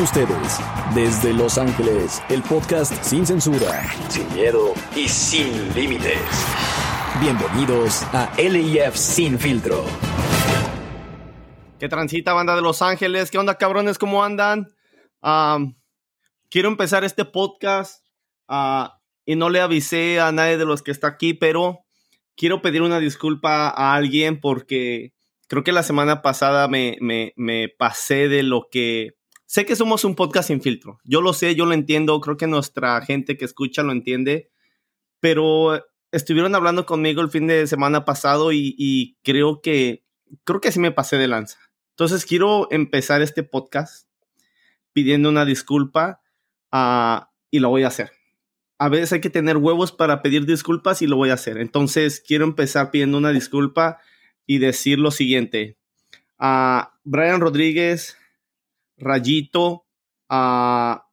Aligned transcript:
Ustedes, 0.00 0.58
desde 0.94 1.34
Los 1.34 1.58
Ángeles, 1.58 2.22
el 2.30 2.42
podcast 2.42 2.90
sin 3.04 3.26
censura, 3.26 3.84
sin 4.08 4.32
miedo 4.32 4.72
y 4.96 5.06
sin 5.06 5.74
límites. 5.74 6.18
Bienvenidos 7.20 8.02
a 8.14 8.32
LIF 8.38 8.94
Sin 8.94 9.38
Filtro. 9.38 9.84
¿Qué 11.78 11.86
transita, 11.90 12.32
banda 12.32 12.56
de 12.56 12.62
Los 12.62 12.80
Ángeles? 12.80 13.30
¿Qué 13.30 13.36
onda, 13.36 13.58
cabrones? 13.58 13.98
¿Cómo 13.98 14.24
andan? 14.24 14.74
quiero 16.48 16.68
empezar 16.68 17.04
este 17.04 17.26
podcast 17.26 18.02
ah, 18.48 19.02
y 19.26 19.36
no 19.36 19.50
le 19.50 19.60
avisé 19.60 20.18
a 20.18 20.32
nadie 20.32 20.56
de 20.56 20.64
los 20.64 20.82
que 20.82 20.92
está 20.92 21.08
aquí, 21.08 21.34
pero 21.34 21.80
quiero 22.36 22.62
pedir 22.62 22.80
una 22.80 23.00
disculpa 23.00 23.68
a 23.68 23.94
alguien 23.94 24.40
porque 24.40 25.12
creo 25.46 25.62
que 25.62 25.72
la 25.72 25.82
semana 25.82 26.22
pasada 26.22 26.68
me, 26.68 26.96
me, 27.00 27.68
pasé 27.68 28.28
de 28.28 28.42
lo 28.42 28.68
que... 28.70 29.19
Sé 29.50 29.66
que 29.66 29.74
somos 29.74 30.04
un 30.04 30.14
podcast 30.14 30.46
sin 30.46 30.62
filtro. 30.62 31.00
Yo 31.02 31.20
lo 31.20 31.32
sé, 31.32 31.56
yo 31.56 31.66
lo 31.66 31.72
entiendo. 31.72 32.20
Creo 32.20 32.36
que 32.36 32.46
nuestra 32.46 33.00
gente 33.00 33.36
que 33.36 33.44
escucha 33.44 33.82
lo 33.82 33.90
entiende. 33.90 34.48
Pero 35.18 35.84
estuvieron 36.12 36.54
hablando 36.54 36.86
conmigo 36.86 37.20
el 37.20 37.30
fin 37.30 37.48
de 37.48 37.66
semana 37.66 38.04
pasado 38.04 38.52
y, 38.52 39.18
creo 39.24 39.60
que 39.60 40.04
creo 40.44 40.60
que 40.60 40.70
sí 40.70 40.78
me 40.78 40.92
pasé 40.92 41.16
de 41.16 41.26
lanza. 41.26 41.58
Entonces 41.96 42.26
quiero 42.26 42.68
empezar 42.70 43.22
este 43.22 43.42
podcast 43.42 44.06
pidiendo 44.92 45.28
una 45.28 45.44
disculpa 45.44 46.22
ah, 46.70 47.32
y 47.50 47.58
lo 47.58 47.70
voy 47.70 47.82
a 47.82 47.88
hacer. 47.88 48.12
A 48.78 48.88
veces 48.88 49.14
hay 49.14 49.20
que 49.20 49.30
tener 49.30 49.56
huevos 49.56 49.90
para 49.90 50.22
pedir 50.22 50.46
disculpas 50.46 51.02
y 51.02 51.08
lo 51.08 51.16
voy 51.16 51.30
a 51.30 51.34
hacer. 51.34 51.58
Entonces 51.58 52.22
quiero 52.24 52.44
empezar 52.44 52.92
pidiendo 52.92 53.18
una 53.18 53.32
disculpa 53.32 53.98
y 54.46 54.58
decir 54.58 55.00
lo 55.00 55.10
siguiente. 55.10 55.76
A 56.38 56.94
Brian 57.02 57.40
Rodríguez, 57.40 58.16
Rayito, 59.00 59.86
a 60.28 61.06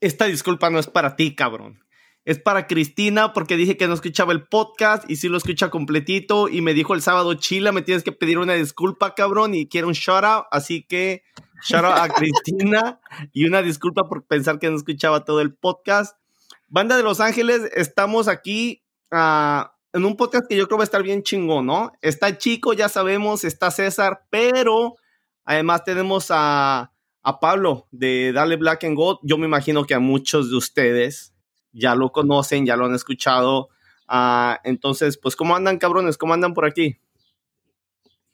esta 0.00 0.26
disculpa 0.26 0.70
no 0.70 0.78
es 0.78 0.86
para 0.86 1.16
ti, 1.16 1.34
cabrón. 1.34 1.82
Es 2.24 2.38
para 2.38 2.66
Cristina 2.66 3.32
porque 3.32 3.56
dije 3.56 3.76
que 3.76 3.86
no 3.86 3.94
escuchaba 3.94 4.32
el 4.32 4.46
podcast 4.46 5.08
y 5.10 5.16
sí 5.16 5.28
lo 5.28 5.36
escucha 5.36 5.68
completito 5.70 6.48
y 6.48 6.62
me 6.62 6.72
dijo 6.72 6.94
el 6.94 7.02
sábado, 7.02 7.34
Chila, 7.34 7.72
me 7.72 7.82
tienes 7.82 8.02
que 8.02 8.12
pedir 8.12 8.38
una 8.38 8.54
disculpa, 8.54 9.14
cabrón, 9.14 9.54
y 9.54 9.66
quiero 9.66 9.88
un 9.88 9.94
shout 9.94 10.24
out. 10.24 10.46
Así 10.50 10.82
que 10.82 11.22
shout 11.62 11.84
out 11.84 11.98
a 11.98 12.08
Cristina 12.14 13.00
y 13.32 13.46
una 13.46 13.60
disculpa 13.60 14.08
por 14.08 14.26
pensar 14.26 14.58
que 14.58 14.70
no 14.70 14.76
escuchaba 14.76 15.24
todo 15.24 15.40
el 15.40 15.54
podcast. 15.54 16.16
Banda 16.68 16.96
de 16.96 17.02
Los 17.02 17.20
Ángeles, 17.20 17.70
estamos 17.74 18.28
aquí 18.28 18.82
a 19.10 19.74
en 19.94 20.04
un 20.04 20.16
podcast 20.16 20.46
que 20.48 20.56
yo 20.56 20.66
creo 20.66 20.76
va 20.76 20.82
a 20.82 20.84
estar 20.84 21.04
bien 21.04 21.22
chingón, 21.22 21.66
¿no? 21.66 21.92
Está 22.02 22.36
Chico, 22.36 22.72
ya 22.72 22.88
sabemos, 22.88 23.44
está 23.44 23.70
César, 23.70 24.26
pero 24.28 24.96
además 25.44 25.84
tenemos 25.84 26.26
a, 26.30 26.90
Pablo 27.40 27.88
de 27.90 28.32
Dale 28.32 28.56
Black 28.56 28.84
and 28.84 28.96
Gold. 28.96 29.20
Yo 29.22 29.38
me 29.38 29.46
imagino 29.46 29.86
que 29.86 29.94
a 29.94 29.98
muchos 29.98 30.50
de 30.50 30.56
ustedes 30.56 31.34
ya 31.72 31.94
lo 31.94 32.12
conocen, 32.12 32.66
ya 32.66 32.76
lo 32.76 32.84
han 32.84 32.94
escuchado. 32.94 33.70
Ah, 34.06 34.60
entonces, 34.62 35.16
pues, 35.16 35.34
¿cómo 35.34 35.56
andan, 35.56 35.78
cabrones? 35.78 36.18
¿Cómo 36.18 36.34
andan 36.34 36.52
por 36.52 36.66
aquí? 36.66 36.98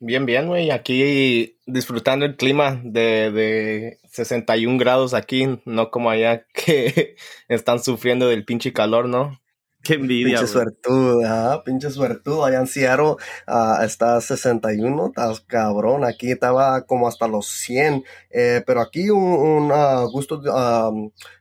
Bien, 0.01 0.27
bien, 0.27 0.49
güey. 0.49 0.71
Aquí 0.71 1.57
disfrutando 1.67 2.25
el 2.25 2.37
clima 2.37 2.81
de, 2.83 3.31
de 3.31 3.99
61 4.09 4.79
grados 4.79 5.15
aquí, 5.15 5.47
no 5.65 5.91
como 5.91 6.11
allá 6.11 6.47
que 6.55 7.17
están 7.49 7.79
sufriendo 7.81 8.27
del 8.27 8.45
pinche 8.45 8.73
calor, 8.73 9.09
¿no? 9.09 9.41
Qué 9.83 9.95
envidia. 9.95 10.39
Pinche 10.39 10.47
suertudo, 10.47 11.65
pinche 11.65 11.91
suertudo. 11.91 12.45
Allá 12.45 12.59
en 12.59 12.67
Seattle 12.67 13.17
uh, 13.49 13.83
está 13.83 14.21
61, 14.21 15.07
estás 15.07 15.41
cabrón. 15.41 16.05
Aquí 16.05 16.31
estaba 16.31 16.83
como 16.85 17.09
hasta 17.09 17.27
los 17.27 17.47
100. 17.47 18.05
Eh, 18.31 18.63
pero 18.67 18.83
aquí 18.83 19.09
un, 19.11 19.73
uh, 19.73 20.11
gusto, 20.11 20.43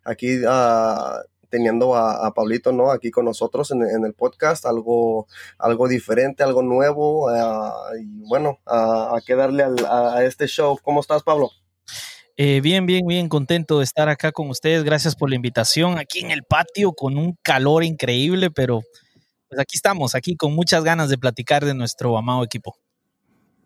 aquí 0.06 0.38
uh, 0.46 1.22
teniendo 1.50 1.96
a, 1.96 2.28
a, 2.28 2.34
Pablito, 2.34 2.72
¿no? 2.72 2.92
Aquí 2.92 3.12
con 3.12 3.26
nosotros 3.26 3.72
en, 3.72 3.82
en, 3.84 4.06
el 4.06 4.14
podcast, 4.14 4.66
algo, 4.66 5.28
algo 5.58 5.88
diferente, 5.90 6.42
algo 6.44 6.62
nuevo. 6.62 7.30
y 8.00 8.28
bueno, 8.28 8.60
a 8.66 9.20
que 9.26 9.36
darle 9.36 9.64
al, 9.64 9.86
a 9.86 10.24
este 10.24 10.48
show. 10.48 10.78
¿Cómo 10.82 11.02
estás, 11.02 11.24
Pablo? 11.24 11.52
Eh, 12.42 12.62
bien, 12.62 12.86
bien, 12.86 13.06
bien 13.06 13.28
contento 13.28 13.80
de 13.80 13.84
estar 13.84 14.08
acá 14.08 14.32
con 14.32 14.50
ustedes. 14.50 14.86
Gracias 14.86 15.14
por 15.14 15.30
la 15.30 15.36
invitación 15.36 15.98
aquí 15.98 16.20
en 16.20 16.32
el 16.32 16.44
patio 16.44 16.94
con 16.94 17.18
un 17.18 17.38
calor 17.44 17.84
increíble, 17.84 18.50
pero 18.50 18.80
pues 19.50 19.60
aquí 19.60 19.76
estamos, 19.76 20.16
aquí 20.16 20.38
con 20.38 20.56
muchas 20.56 20.86
ganas 20.86 21.10
de 21.10 21.18
platicar 21.18 21.66
de 21.66 21.74
nuestro 21.74 22.18
amado 22.18 22.42
equipo. 22.42 22.78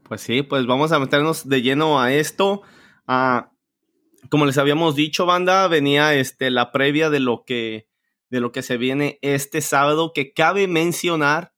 Pues 0.02 0.22
sí, 0.22 0.42
pues 0.42 0.66
vamos 0.66 0.92
a 0.92 0.98
meternos 0.98 1.48
de 1.48 1.62
lleno 1.62 2.02
a 2.02 2.14
esto. 2.14 2.64
Ah, 3.06 3.52
como 4.32 4.48
les 4.48 4.58
habíamos 4.58 4.96
dicho, 4.96 5.28
banda, 5.28 5.68
venía 5.68 6.16
este, 6.16 6.50
la 6.50 6.72
previa 6.72 7.12
de 7.12 7.20
lo 7.20 7.44
que 7.46 7.88
de 8.32 8.40
lo 8.40 8.52
que 8.52 8.64
se 8.64 8.78
viene 8.78 9.20
este 9.22 9.62
sábado, 9.62 10.14
que 10.16 10.34
cabe 10.34 10.68
mencionar 10.68 11.54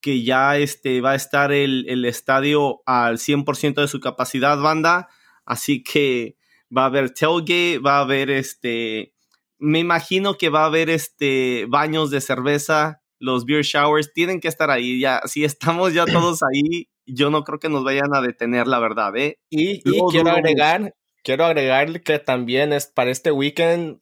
que 0.00 0.22
ya 0.22 0.56
este, 0.56 1.02
va 1.02 1.10
a 1.10 1.14
estar 1.14 1.52
el, 1.52 1.84
el 1.90 2.06
estadio 2.06 2.80
al 2.86 3.18
100% 3.18 3.82
de 3.82 3.88
su 3.88 4.00
capacidad, 4.00 4.58
banda. 4.58 5.10
Así 5.44 5.82
que 5.82 6.38
va 6.76 6.82
a 6.82 6.86
haber 6.86 7.10
tailgate, 7.10 7.78
va 7.78 7.98
a 7.98 8.00
haber 8.00 8.30
este, 8.30 9.14
me 9.58 9.78
imagino 9.78 10.36
que 10.36 10.48
va 10.48 10.62
a 10.62 10.66
haber 10.66 10.90
este 10.90 11.66
baños 11.68 12.10
de 12.10 12.20
cerveza, 12.20 13.02
los 13.18 13.44
beer 13.44 13.62
showers, 13.62 14.12
tienen 14.12 14.40
que 14.40 14.48
estar 14.48 14.70
ahí 14.70 15.00
ya, 15.00 15.22
si 15.24 15.44
estamos 15.44 15.94
ya 15.94 16.04
todos 16.06 16.42
ahí, 16.42 16.88
yo 17.06 17.30
no 17.30 17.44
creo 17.44 17.58
que 17.58 17.68
nos 17.68 17.84
vayan 17.84 18.14
a 18.14 18.20
detener, 18.20 18.66
la 18.66 18.78
verdad, 18.78 19.16
¿eh? 19.16 19.38
Y, 19.50 19.82
quiero 20.10 20.30
agregar, 20.30 20.94
quiero 21.22 21.44
agregar 21.44 22.02
que 22.02 22.18
también 22.18 22.72
es 22.72 22.86
para 22.86 23.10
este 23.10 23.30
weekend 23.30 23.98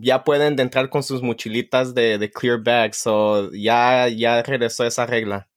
ya 0.00 0.24
pueden 0.24 0.58
entrar 0.58 0.90
con 0.90 1.02
sus 1.02 1.22
mochilitas 1.22 1.94
de, 1.94 2.18
de 2.18 2.30
clear 2.30 2.62
bags, 2.62 3.06
o 3.06 3.50
ya, 3.52 4.08
ya 4.08 4.42
regresó 4.42 4.84
esa 4.84 5.06
regla. 5.06 5.48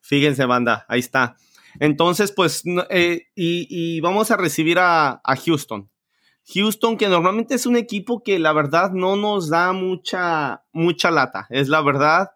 Fíjense, 0.00 0.44
banda, 0.46 0.86
ahí 0.88 1.00
está. 1.00 1.36
Entonces, 1.80 2.32
pues, 2.32 2.62
eh, 2.90 3.26
y, 3.34 4.00
vamos 4.00 4.30
a 4.30 4.36
recibir 4.36 4.78
a, 4.78 5.20
Houston. 5.44 5.90
Houston, 6.54 6.96
que 6.96 7.08
normalmente 7.08 7.54
es 7.54 7.66
un 7.66 7.76
equipo 7.76 8.22
que 8.22 8.38
la 8.38 8.52
verdad 8.52 8.92
no 8.92 9.16
nos 9.16 9.50
da 9.50 9.72
mucha, 9.72 10.64
mucha 10.72 11.10
lata, 11.10 11.46
es 11.50 11.68
la 11.68 11.82
verdad, 11.82 12.30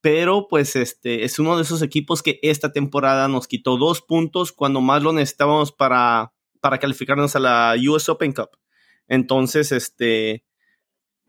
pero 0.00 0.48
pues 0.48 0.76
este 0.76 1.24
es 1.24 1.38
uno 1.38 1.56
de 1.56 1.62
esos 1.62 1.82
equipos 1.82 2.22
que 2.22 2.38
esta 2.42 2.72
temporada 2.72 3.28
nos 3.28 3.46
quitó 3.46 3.76
dos 3.76 4.00
puntos 4.00 4.52
cuando 4.52 4.80
más 4.80 5.02
lo 5.02 5.12
necesitábamos 5.12 5.72
para, 5.72 6.32
para 6.62 6.78
calificarnos 6.78 7.36
a 7.36 7.40
la 7.40 7.74
US 7.86 8.08
Open 8.08 8.32
Cup. 8.32 8.48
Entonces, 9.08 9.72
este, 9.72 10.44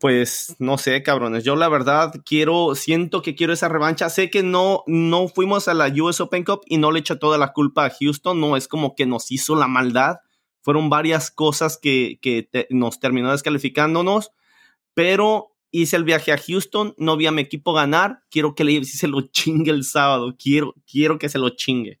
pues 0.02 0.56
no 0.58 0.78
sé, 0.78 1.00
cabrones. 1.04 1.44
Yo 1.44 1.54
la 1.54 1.68
verdad 1.68 2.12
quiero, 2.26 2.74
siento 2.74 3.22
que 3.22 3.36
quiero 3.36 3.52
esa 3.52 3.68
revancha. 3.68 4.10
Sé 4.10 4.30
que 4.30 4.42
no, 4.42 4.82
no 4.88 5.28
fuimos 5.28 5.68
a 5.68 5.74
la 5.74 5.86
US 6.02 6.20
Open 6.20 6.42
Cup 6.42 6.62
y 6.66 6.78
no 6.78 6.90
le 6.90 6.98
echo 6.98 7.20
toda 7.20 7.38
la 7.38 7.52
culpa 7.52 7.84
a 7.84 7.90
Houston. 7.90 8.40
No 8.40 8.56
es 8.56 8.66
como 8.66 8.96
que 8.96 9.06
nos 9.06 9.30
hizo 9.30 9.54
la 9.54 9.68
maldad. 9.68 10.16
Fueron 10.60 10.90
varias 10.90 11.30
cosas 11.30 11.78
que, 11.80 12.18
que 12.20 12.48
nos 12.70 12.98
terminó 12.98 13.30
descalificándonos. 13.30 14.32
Pero 14.92 15.54
hice 15.70 15.94
el 15.94 16.02
viaje 16.02 16.32
a 16.32 16.38
Houston, 16.38 16.96
no 16.98 17.16
vi 17.16 17.26
a 17.26 17.32
mi 17.32 17.42
equipo 17.42 17.72
ganar. 17.72 18.24
Quiero 18.28 18.56
que 18.56 18.64
le 18.64 18.82
se 18.82 19.06
lo 19.06 19.20
chingue 19.30 19.70
el 19.70 19.84
sábado. 19.84 20.34
Quiero, 20.36 20.74
quiero 20.84 21.16
que 21.20 21.28
se 21.28 21.38
lo 21.38 21.50
chingue. 21.50 22.00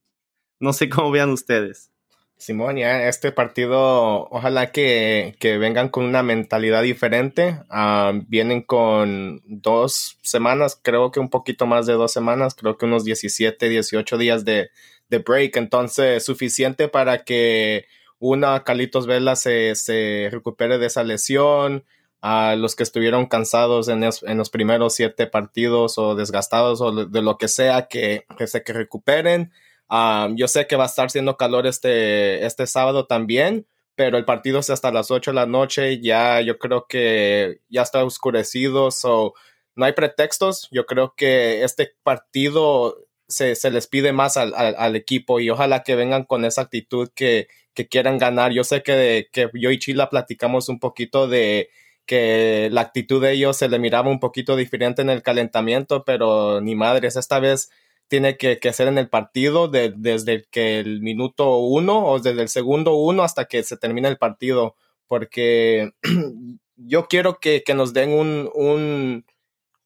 No 0.58 0.72
sé 0.72 0.88
cómo 0.88 1.12
vean 1.12 1.30
ustedes. 1.30 1.91
Simón, 2.42 2.76
ya 2.76 3.08
este 3.08 3.30
partido, 3.30 4.26
ojalá 4.30 4.72
que, 4.72 5.36
vengan 5.60 5.88
con 5.90 6.04
una 6.04 6.24
mentalidad 6.24 6.82
diferente. 6.82 7.60
Ah, 7.70 8.12
vienen 8.26 8.62
con 8.62 9.42
dos 9.46 10.18
semanas, 10.22 10.76
creo 10.82 11.12
que 11.12 11.20
un 11.20 11.30
poquito 11.30 11.66
más 11.66 11.86
de 11.86 11.92
dos 11.92 12.12
semanas, 12.12 12.56
creo 12.56 12.76
que 12.76 12.86
unos 12.86 13.04
17, 13.04 13.68
18 13.68 14.18
días 14.18 14.44
de, 14.44 14.70
break. 15.08 15.56
Entonces, 15.56 16.24
suficiente 16.24 16.88
para 16.88 17.22
que 17.22 17.86
una 18.18 18.64
Calitos 18.64 19.06
Vela 19.06 19.36
se, 19.36 19.76
se 19.76 20.28
recupere 20.32 20.78
de 20.78 20.86
esa 20.86 21.04
lesión. 21.04 21.84
A 22.22 22.56
los 22.56 22.74
que 22.76 22.82
estuvieron 22.84 23.26
cansados 23.26 23.88
en, 23.88 24.02
en, 24.04 24.38
los 24.38 24.50
primeros 24.50 24.94
siete 24.94 25.26
partidos 25.26 25.98
o 25.98 26.14
desgastados 26.14 26.80
o 26.80 27.06
de 27.06 27.22
lo 27.22 27.36
que 27.36 27.48
sea, 27.48 27.88
que, 27.88 28.26
que 28.38 28.46
se 28.46 28.62
que 28.62 28.72
recuperen 28.72 29.52
yo 30.34 30.48
sé 30.48 30.66
que 30.66 30.76
va 30.76 30.84
a 30.84 30.86
estar 30.86 31.10
siendo 31.10 31.36
calor 31.36 31.66
este, 31.66 32.46
este 32.46 32.66
sábado 32.66 33.06
también, 33.06 33.66
pero 33.94 34.16
el 34.16 34.24
partido 34.24 34.60
es 34.60 34.70
hasta 34.70 34.90
las 34.90 35.10
8 35.10 35.32
de 35.32 35.34
la 35.34 35.46
noche. 35.46 36.00
Ya 36.00 36.40
yo 36.40 36.58
creo 36.58 36.86
que 36.88 37.60
ya 37.68 37.82
está 37.82 38.04
oscurecido, 38.04 38.90
so 38.90 39.34
no 39.76 39.84
hay 39.84 39.92
pretextos. 39.92 40.68
Yo 40.70 40.86
creo 40.86 41.14
que 41.16 41.62
este 41.64 41.94
partido 42.02 43.06
se, 43.28 43.54
les 43.70 43.86
pide 43.86 44.12
más 44.12 44.36
al, 44.36 44.96
equipo 44.96 45.40
y 45.40 45.50
ojalá 45.50 45.82
que 45.82 45.96
vengan 45.96 46.24
con 46.24 46.44
esa 46.44 46.62
actitud 46.62 47.10
que, 47.14 47.48
quieran 47.90 48.18
ganar. 48.18 48.52
Yo 48.52 48.64
sé 48.64 48.82
que, 48.82 49.28
que 49.32 49.50
yo 49.54 49.70
y 49.70 49.78
Chila 49.78 50.10
platicamos 50.10 50.68
un 50.68 50.78
poquito 50.78 51.26
de 51.28 51.70
que 52.06 52.68
la 52.72 52.82
actitud 52.82 53.22
de 53.22 53.32
ellos 53.32 53.56
se 53.56 53.68
le 53.68 53.78
miraba 53.78 54.10
un 54.10 54.20
poquito 54.20 54.56
diferente 54.56 55.02
en 55.02 55.10
el 55.10 55.22
calentamiento, 55.22 56.04
pero 56.04 56.60
ni 56.60 56.74
madres, 56.74 57.16
esta 57.16 57.38
vez 57.40 57.70
tiene 58.12 58.36
que, 58.36 58.58
que 58.58 58.68
hacer 58.68 58.88
en 58.88 58.98
el 58.98 59.08
partido 59.08 59.68
desde 59.68 60.44
que 60.50 60.80
el 60.80 61.00
minuto 61.00 61.56
uno 61.56 62.04
o 62.04 62.18
desde 62.20 62.42
el 62.42 62.50
segundo 62.50 62.94
uno 62.94 63.22
hasta 63.22 63.46
que 63.46 63.62
se 63.62 63.78
termina 63.78 64.10
el 64.10 64.18
partido, 64.18 64.76
porque 65.06 65.92
yo 66.76 67.08
quiero 67.08 67.40
que, 67.40 67.64
nos 67.74 67.94
den 67.94 68.10
un, 68.10 69.24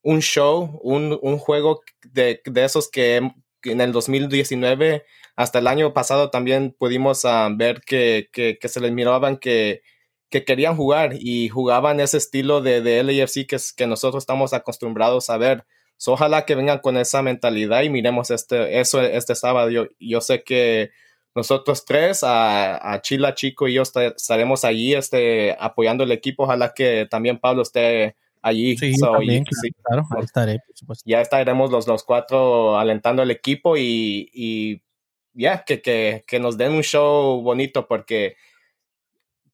un, 0.02 0.22
show, 0.22 0.80
un, 0.82 1.38
juego 1.38 1.82
de, 2.02 2.42
de, 2.44 2.64
esos 2.64 2.90
que 2.90 3.30
en 3.62 3.80
el 3.80 3.92
2019 3.92 5.04
hasta 5.36 5.60
el 5.60 5.68
año 5.68 5.94
pasado 5.94 6.28
también 6.28 6.74
pudimos 6.76 7.24
ah, 7.24 7.48
ver 7.56 7.80
que, 7.86 8.28
que, 8.32 8.58
se 8.68 8.80
les 8.80 8.90
miraban 8.90 9.36
que, 9.36 9.82
que 10.30 10.44
querían 10.44 10.74
jugar 10.74 11.12
y 11.16 11.48
jugaban 11.48 12.00
ese 12.00 12.16
estilo 12.16 12.60
de, 12.60 12.80
de 12.80 13.04
LAFC 13.04 13.46
que 13.76 13.86
nosotros 13.86 14.24
estamos 14.24 14.52
acostumbrados 14.52 15.30
a 15.30 15.38
ver. 15.38 15.64
Ojalá 16.06 16.44
que 16.44 16.54
vengan 16.54 16.78
con 16.78 16.96
esa 16.96 17.22
mentalidad 17.22 17.82
y 17.82 17.90
miremos 17.90 18.30
este, 18.30 18.80
eso 18.80 19.02
este 19.02 19.34
sábado. 19.34 19.70
Yo, 19.70 19.86
yo 19.98 20.20
sé 20.20 20.42
que 20.42 20.90
nosotros 21.34 21.84
tres, 21.84 22.24
a, 22.24 22.92
a, 22.92 23.02
Chila 23.02 23.34
Chico 23.34 23.68
y 23.68 23.74
yo 23.74 23.82
estaremos 23.82 24.64
allí 24.64 24.94
este, 24.94 25.56
apoyando 25.58 26.04
el 26.04 26.12
equipo. 26.12 26.44
Ojalá 26.44 26.72
que 26.74 27.06
también 27.10 27.38
Pablo 27.38 27.62
esté 27.62 28.16
allí. 28.40 28.76
Sí, 28.78 28.94
también, 28.98 29.44
claro, 29.82 30.06
ahí 30.16 30.24
estaré, 30.24 30.58
por 30.66 30.76
supuesto. 30.76 31.02
Ya 31.06 31.20
estaremos 31.20 31.70
los, 31.70 31.86
los 31.86 32.04
cuatro 32.04 32.78
alentando 32.78 33.22
al 33.22 33.30
equipo 33.30 33.76
y, 33.76 34.30
y 34.32 34.82
ya, 35.34 35.64
que, 35.64 35.82
que, 35.82 36.24
que 36.26 36.40
nos 36.40 36.56
den 36.56 36.72
un 36.72 36.82
show 36.82 37.42
bonito 37.42 37.86
porque 37.86 38.36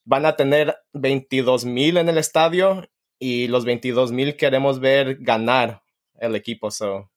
van 0.05 0.27
a 0.27 0.37
tener 0.37 0.77
22 0.93 1.65
mil 1.65 1.97
en 1.97 2.09
el 2.09 2.19
estadio 2.19 2.89
y 3.19 3.49
los 3.49 3.65
22 3.65 4.13
mil 4.13 4.37
queremos 4.37 4.81
ver 4.81 5.17
ganar 5.21 5.82
el 6.23 6.37
equipo. 6.37 6.71
So. 6.71 7.11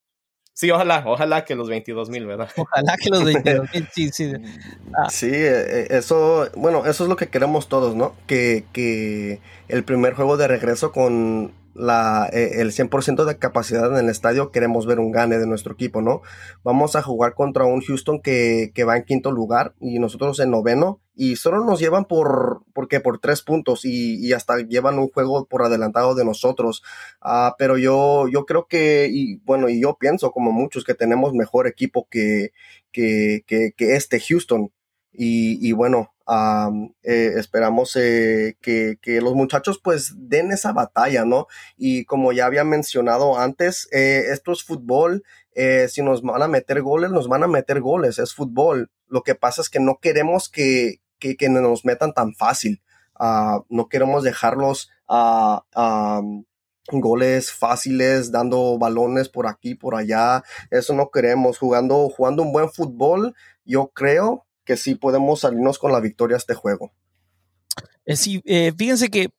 Sí, 0.53 0.71
ojalá, 0.71 1.03
ojalá 1.05 1.43
que 1.43 1.53
los 1.53 1.67
22 1.67 2.09
mil, 2.09 2.25
¿verdad? 2.25 2.49
Ojalá 2.57 2.95
que 2.95 3.09
los 3.09 3.25
22 3.25 3.73
mil, 3.73 3.87
sí, 3.93 4.09
sí. 4.09 4.31
Ah. 4.97 5.09
Sí, 5.09 5.27
eh, 5.27 5.81
eh, 5.81 5.87
eso, 5.89 6.49
bueno, 6.55 6.85
eso 6.85 7.03
es 7.03 7.09
lo 7.09 7.17
que 7.17 7.27
queremos 7.27 7.67
todos, 7.67 7.93
¿no? 7.95 8.15
Que, 8.25 8.63
que 8.71 9.41
el 9.67 9.83
primer 9.83 10.13
juego 10.13 10.37
de 10.37 10.47
regreso 10.47 10.93
con 10.93 11.51
la, 11.75 12.29
eh, 12.31 12.61
el 12.61 12.71
100% 12.71 13.25
de 13.25 13.37
capacidad 13.37 13.91
en 13.91 14.05
el 14.05 14.09
estadio, 14.09 14.51
queremos 14.51 14.85
ver 14.85 14.99
un 14.99 15.11
gane 15.11 15.37
de 15.37 15.45
nuestro 15.45 15.73
equipo, 15.73 16.01
¿no? 16.01 16.21
Vamos 16.63 16.95
a 16.95 17.01
jugar 17.01 17.33
contra 17.35 17.65
un 17.65 17.81
Houston 17.81 18.21
que, 18.21 18.71
que, 18.73 18.85
va 18.85 18.95
en 18.95 19.03
quinto 19.03 19.31
lugar 19.31 19.75
y 19.81 19.99
nosotros 19.99 20.39
en 20.39 20.51
noveno 20.51 21.01
y 21.13 21.35
solo 21.35 21.65
nos 21.65 21.79
llevan 21.79 22.05
por, 22.05 22.63
porque 22.73 23.01
por 23.01 23.19
tres 23.19 23.41
puntos 23.41 23.83
y, 23.83 24.31
hasta 24.33 24.57
llevan 24.59 24.97
un 24.99 25.09
juego 25.09 25.45
por 25.47 25.63
adelantado 25.63 26.15
de 26.15 26.25
nosotros. 26.25 26.81
Uh, 27.21 27.51
pero 27.57 27.77
yo, 27.77 28.27
yo 28.29 28.45
creo 28.45 28.67
que, 28.67 29.09
y 29.11 29.37
bueno, 29.43 29.67
y 29.67 29.81
yo 29.81 29.97
pienso 29.99 30.31
como 30.31 30.51
muchos 30.51 30.85
que 30.85 30.93
tenemos 30.93 31.33
mejor 31.33 31.67
equipo 31.67 32.07
que, 32.09 32.51
que, 32.91 33.43
que, 33.45 33.73
que 33.75 33.95
este 33.95 34.19
Houston. 34.19 34.71
Y 35.17 35.71
bueno, 35.71 36.14
eh, 36.27 37.33
esperamos 37.37 37.95
eh, 37.95 38.57
que, 38.61 38.97
que, 39.01 39.21
los 39.21 39.35
muchachos 39.35 39.79
pues 39.83 40.13
den 40.15 40.51
esa 40.51 40.73
batalla, 40.73 41.23
¿no? 41.23 41.47
Y 41.77 42.05
como 42.05 42.31
ya 42.31 42.47
había 42.47 42.63
mencionado 42.63 43.37
antes, 43.37 43.87
eh, 43.91 44.23
esto 44.31 44.51
es 44.51 44.63
fútbol, 44.63 45.23
si 45.87 46.01
nos 46.01 46.21
van 46.21 46.41
a 46.41 46.47
meter 46.47 46.81
goles, 46.81 47.11
nos 47.11 47.27
van 47.27 47.43
a 47.43 47.47
meter 47.47 47.79
goles, 47.79 48.19
es 48.19 48.33
fútbol. 48.33 48.91
Lo 49.07 49.23
que 49.23 49.35
pasa 49.35 49.61
es 49.61 49.69
que 49.69 49.79
no 49.79 49.99
queremos 50.01 50.49
que, 50.49 51.01
que, 51.19 51.37
que 51.37 51.47
nos 51.47 51.85
metan 51.85 52.13
tan 52.13 52.33
fácil, 52.33 52.81
uh, 53.19 53.63
no 53.69 53.87
queremos 53.87 54.23
dejarlos 54.23 54.89
a... 55.07 55.63
Goles 56.91 57.51
fáciles, 57.51 58.31
dando 58.31 58.77
balones 58.77 59.27
por 59.27 59.47
aquí, 59.47 59.73
por 59.73 59.95
allá. 59.95 60.43
Eso 60.69 60.93
no 60.93 61.09
queremos. 61.09 61.57
Jugando, 61.57 62.09
jugando 62.09 62.43
un 62.43 62.51
buen 62.51 62.69
fútbol, 62.69 63.33
yo 63.63 63.87
creo 63.87 64.45
que 64.65 64.77
sí 64.77 64.95
podemos 64.95 65.41
salirnos 65.41 65.79
con 65.79 65.91
la 65.91 65.99
victoria 65.99 66.35
a 66.35 66.39
este 66.39 66.53
juego. 66.53 66.91
Eh, 68.05 68.15
sí, 68.15 68.41
eh, 68.45 68.73
fíjense 68.77 69.09
que 69.09 69.29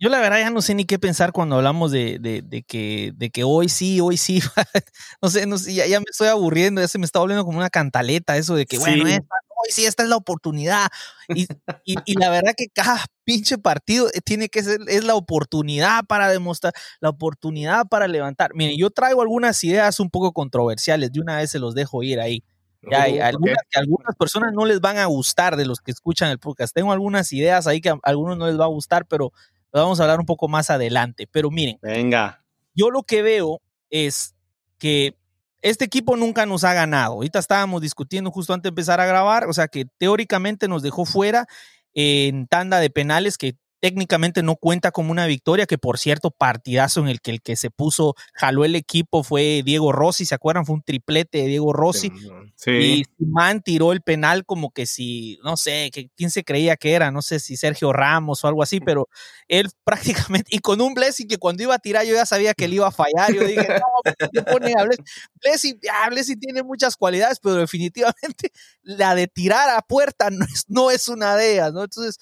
yo 0.00 0.08
la 0.08 0.20
verdad 0.20 0.38
ya 0.38 0.50
no 0.50 0.62
sé 0.62 0.74
ni 0.74 0.84
qué 0.84 0.98
pensar 0.98 1.32
cuando 1.32 1.56
hablamos 1.56 1.90
de, 1.90 2.18
de, 2.20 2.62
que, 2.62 3.12
de 3.16 3.30
que 3.30 3.42
hoy 3.42 3.68
sí, 3.68 4.00
hoy 4.00 4.16
sí. 4.16 4.40
no 5.22 5.28
sé, 5.28 5.46
no 5.46 5.58
sé 5.58 5.74
ya, 5.74 5.86
ya, 5.86 5.98
me 5.98 6.06
estoy 6.08 6.28
aburriendo, 6.28 6.80
ya 6.80 6.88
se 6.88 6.98
me 6.98 7.04
está 7.04 7.18
volviendo 7.18 7.44
como 7.44 7.58
una 7.58 7.70
cantaleta 7.70 8.36
eso 8.36 8.54
de 8.54 8.66
que, 8.66 8.78
bueno, 8.78 9.04
hoy 9.04 9.72
sí, 9.72 9.84
esta 9.86 10.04
es 10.04 10.08
la 10.08 10.16
oportunidad. 10.16 10.88
Y, 11.28 11.48
y, 11.84 11.96
y, 12.04 12.14
la 12.14 12.30
verdad 12.30 12.52
que 12.56 12.68
cada 12.68 13.04
pinche 13.24 13.58
partido 13.58 14.08
eh, 14.14 14.20
tiene 14.24 14.48
que 14.48 14.62
ser, 14.62 14.80
es 14.86 15.04
la 15.04 15.16
oportunidad 15.16 16.04
para 16.04 16.28
demostrar, 16.28 16.72
la 17.00 17.08
oportunidad 17.08 17.86
para 17.88 18.06
levantar. 18.06 18.54
Miren, 18.54 18.78
yo 18.78 18.90
traigo 18.90 19.22
algunas 19.22 19.62
ideas 19.64 19.98
un 19.98 20.10
poco 20.10 20.32
controversiales, 20.32 21.12
de 21.12 21.20
una 21.20 21.38
vez 21.38 21.50
se 21.50 21.58
los 21.58 21.74
dejo 21.74 22.04
ir 22.04 22.20
ahí. 22.20 22.44
Ya 22.90 23.02
hay 23.02 23.18
algunas 23.18 23.58
que 23.70 23.78
a 23.78 23.80
algunas 23.80 24.14
personas 24.16 24.52
no 24.52 24.64
les 24.64 24.80
van 24.80 24.98
a 24.98 25.06
gustar 25.06 25.56
de 25.56 25.66
los 25.66 25.80
que 25.80 25.90
escuchan 25.90 26.30
el 26.30 26.38
podcast. 26.38 26.74
Tengo 26.74 26.92
algunas 26.92 27.32
ideas 27.32 27.66
ahí 27.66 27.80
que 27.80 27.90
a 27.90 27.98
algunos 28.02 28.36
no 28.36 28.46
les 28.46 28.58
va 28.58 28.64
a 28.64 28.68
gustar, 28.68 29.06
pero 29.06 29.32
vamos 29.72 30.00
a 30.00 30.04
hablar 30.04 30.20
un 30.20 30.26
poco 30.26 30.48
más 30.48 30.70
adelante. 30.70 31.28
Pero 31.30 31.50
miren, 31.50 31.78
venga. 31.82 32.42
Yo 32.74 32.90
lo 32.90 33.02
que 33.02 33.22
veo 33.22 33.60
es 33.90 34.34
que 34.78 35.14
este 35.62 35.84
equipo 35.84 36.16
nunca 36.16 36.46
nos 36.46 36.64
ha 36.64 36.74
ganado. 36.74 37.14
Ahorita 37.14 37.38
estábamos 37.38 37.82
discutiendo 37.82 38.30
justo 38.30 38.52
antes 38.52 38.64
de 38.64 38.68
empezar 38.70 39.00
a 39.00 39.06
grabar, 39.06 39.48
o 39.48 39.52
sea 39.52 39.68
que 39.68 39.86
teóricamente 39.98 40.68
nos 40.68 40.82
dejó 40.82 41.04
fuera 41.04 41.46
en 41.94 42.46
tanda 42.46 42.78
de 42.78 42.90
penales 42.90 43.38
que 43.38 43.56
técnicamente 43.80 44.42
no 44.42 44.56
cuenta 44.56 44.90
como 44.90 45.12
una 45.12 45.26
victoria, 45.26 45.66
que 45.66 45.78
por 45.78 45.98
cierto, 45.98 46.30
partidazo 46.30 47.00
en 47.00 47.08
el 47.08 47.20
que 47.20 47.30
el 47.30 47.42
que 47.42 47.56
se 47.56 47.70
puso, 47.70 48.14
jaló 48.34 48.64
el 48.64 48.74
equipo 48.74 49.22
fue 49.22 49.62
Diego 49.64 49.92
Rossi, 49.92 50.24
¿se 50.24 50.34
acuerdan? 50.34 50.66
Fue 50.66 50.74
un 50.74 50.82
triplete 50.82 51.38
de 51.38 51.46
Diego 51.46 51.72
Rossi. 51.72 52.12
Sí. 52.60 53.04
Y 53.20 53.24
Man 53.24 53.62
tiró 53.62 53.92
el 53.92 54.02
penal 54.02 54.44
como 54.44 54.72
que 54.72 54.84
si, 54.84 55.38
no 55.44 55.56
sé, 55.56 55.90
que, 55.92 56.10
quién 56.16 56.32
se 56.32 56.42
creía 56.42 56.76
que 56.76 56.92
era, 56.94 57.12
no 57.12 57.22
sé 57.22 57.38
si 57.38 57.56
Sergio 57.56 57.92
Ramos 57.92 58.42
o 58.42 58.48
algo 58.48 58.64
así, 58.64 58.80
pero 58.80 59.08
él 59.46 59.70
prácticamente, 59.84 60.50
y 60.52 60.58
con 60.58 60.80
un 60.80 60.92
Blessing 60.92 61.28
que 61.28 61.38
cuando 61.38 61.62
iba 61.62 61.76
a 61.76 61.78
tirar 61.78 62.04
yo 62.04 62.14
ya 62.14 62.26
sabía 62.26 62.54
que 62.54 62.64
él 62.64 62.74
iba 62.74 62.88
a 62.88 62.90
fallar, 62.90 63.32
yo 63.32 63.44
dije, 63.44 63.68
no, 63.68 64.28
¿qué 64.32 64.42
pone 64.42 64.74
a 64.76 64.82
Blessing? 64.82 65.78
Blessing, 66.10 66.40
tiene 66.40 66.64
muchas 66.64 66.96
cualidades, 66.96 67.38
pero 67.40 67.54
definitivamente 67.54 68.50
la 68.82 69.14
de 69.14 69.28
tirar 69.28 69.70
a 69.70 69.80
puerta 69.82 70.28
no 70.30 70.44
es, 70.44 70.64
no 70.66 70.90
es 70.90 71.06
una 71.06 71.36
de 71.36 71.52
ellas, 71.52 71.72
¿no? 71.72 71.84
Entonces, 71.84 72.18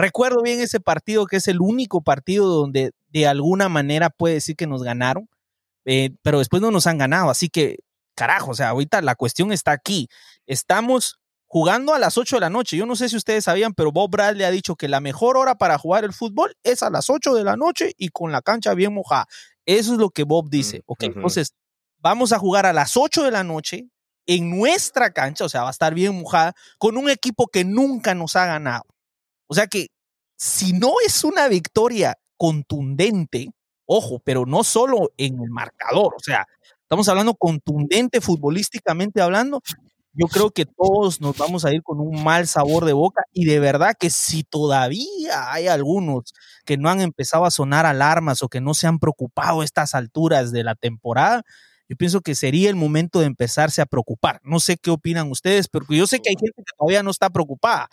Recuerdo 0.00 0.40
bien 0.40 0.60
ese 0.60 0.80
partido 0.80 1.26
que 1.26 1.36
es 1.36 1.46
el 1.46 1.60
único 1.60 2.00
partido 2.00 2.46
donde 2.46 2.92
de 3.10 3.26
alguna 3.26 3.68
manera 3.68 4.08
puede 4.08 4.34
decir 4.34 4.56
que 4.56 4.66
nos 4.66 4.82
ganaron, 4.82 5.28
eh, 5.84 6.12
pero 6.22 6.38
después 6.38 6.62
no 6.62 6.70
nos 6.70 6.86
han 6.86 6.96
ganado. 6.96 7.28
Así 7.28 7.50
que, 7.50 7.80
carajo, 8.20 8.50
o 8.50 8.54
sea, 8.54 8.68
ahorita 8.68 9.00
la 9.00 9.14
cuestión 9.14 9.50
está 9.50 9.72
aquí. 9.72 10.10
Estamos 10.46 11.18
jugando 11.46 11.94
a 11.94 11.98
las 11.98 12.18
8 12.18 12.36
de 12.36 12.40
la 12.40 12.50
noche. 12.50 12.76
Yo 12.76 12.84
no 12.84 12.94
sé 12.94 13.08
si 13.08 13.16
ustedes 13.16 13.44
sabían, 13.44 13.72
pero 13.72 13.92
Bob 13.92 14.10
Bradley 14.10 14.44
ha 14.44 14.50
dicho 14.50 14.76
que 14.76 14.88
la 14.88 15.00
mejor 15.00 15.38
hora 15.38 15.54
para 15.54 15.78
jugar 15.78 16.04
el 16.04 16.12
fútbol 16.12 16.54
es 16.62 16.82
a 16.82 16.90
las 16.90 17.08
8 17.08 17.34
de 17.34 17.44
la 17.44 17.56
noche 17.56 17.94
y 17.96 18.10
con 18.10 18.30
la 18.30 18.42
cancha 18.42 18.74
bien 18.74 18.92
mojada. 18.92 19.26
Eso 19.64 19.94
es 19.94 19.98
lo 19.98 20.10
que 20.10 20.24
Bob 20.24 20.50
dice. 20.50 20.80
Mm, 20.80 20.82
ok, 20.86 21.02
entonces 21.04 21.54
vamos 21.96 22.32
a 22.32 22.38
jugar 22.38 22.66
a 22.66 22.74
las 22.74 22.94
8 22.94 23.22
de 23.22 23.30
la 23.30 23.42
noche 23.42 23.88
en 24.26 24.50
nuestra 24.50 25.14
cancha, 25.14 25.46
o 25.46 25.48
sea, 25.48 25.62
va 25.62 25.68
a 25.68 25.70
estar 25.70 25.94
bien 25.94 26.20
mojada, 26.20 26.52
con 26.76 26.98
un 26.98 27.08
equipo 27.08 27.46
que 27.46 27.64
nunca 27.64 28.14
nos 28.14 28.36
ha 28.36 28.44
ganado. 28.44 28.84
O 29.46 29.54
sea 29.54 29.66
que 29.66 29.86
si 30.36 30.74
no 30.74 30.92
es 31.06 31.24
una 31.24 31.48
victoria 31.48 32.18
contundente, 32.36 33.48
ojo, 33.86 34.20
pero 34.22 34.44
no 34.44 34.62
solo 34.62 35.10
en 35.16 35.40
el 35.40 35.48
marcador, 35.48 36.14
o 36.16 36.20
sea, 36.20 36.46
estamos 36.90 37.08
hablando 37.08 37.34
contundente 37.34 38.20
futbolísticamente 38.20 39.22
hablando, 39.22 39.62
yo 40.12 40.26
creo 40.26 40.50
que 40.50 40.66
todos 40.66 41.20
nos 41.20 41.38
vamos 41.38 41.64
a 41.64 41.72
ir 41.72 41.84
con 41.84 42.00
un 42.00 42.24
mal 42.24 42.48
sabor 42.48 42.84
de 42.84 42.92
boca 42.92 43.22
y 43.32 43.44
de 43.44 43.60
verdad 43.60 43.94
que 43.96 44.10
si 44.10 44.42
todavía 44.42 45.52
hay 45.52 45.68
algunos 45.68 46.34
que 46.64 46.78
no 46.78 46.88
han 46.88 47.00
empezado 47.00 47.44
a 47.44 47.52
sonar 47.52 47.86
alarmas 47.86 48.42
o 48.42 48.48
que 48.48 48.60
no 48.60 48.74
se 48.74 48.88
han 48.88 48.98
preocupado 48.98 49.60
a 49.60 49.64
estas 49.64 49.94
alturas 49.94 50.50
de 50.50 50.64
la 50.64 50.74
temporada, 50.74 51.44
yo 51.88 51.94
pienso 51.94 52.22
que 52.22 52.34
sería 52.34 52.68
el 52.68 52.74
momento 52.74 53.20
de 53.20 53.26
empezarse 53.26 53.80
a 53.80 53.86
preocupar. 53.86 54.40
No 54.42 54.58
sé 54.58 54.76
qué 54.76 54.90
opinan 54.90 55.30
ustedes, 55.30 55.68
pero 55.68 55.86
yo 55.90 56.08
sé 56.08 56.18
que 56.18 56.30
hay 56.30 56.36
gente 56.40 56.60
que 56.66 56.72
todavía 56.76 57.04
no 57.04 57.12
está 57.12 57.30
preocupada. 57.30 57.88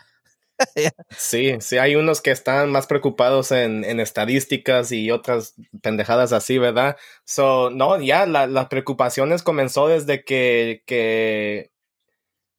sí, 1.18 1.56
sí, 1.60 1.78
hay 1.78 1.96
unos 1.96 2.22
que 2.22 2.32
están 2.32 2.72
más 2.72 2.88
preocupados 2.88 3.52
en, 3.52 3.84
estadísticas 4.00 4.92
y 4.92 5.12
otras 5.12 5.56
pendejadas 5.82 6.34
así, 6.34 6.58
¿verdad? 6.58 6.98
So, 7.26 7.70
no, 7.70 8.02
ya 8.02 8.26
la, 8.26 8.48
las 8.48 8.68
preocupaciones 8.68 9.44
comenzó 9.44 9.88
desde 9.88 10.24
que, 10.24 10.84
que 10.86 11.72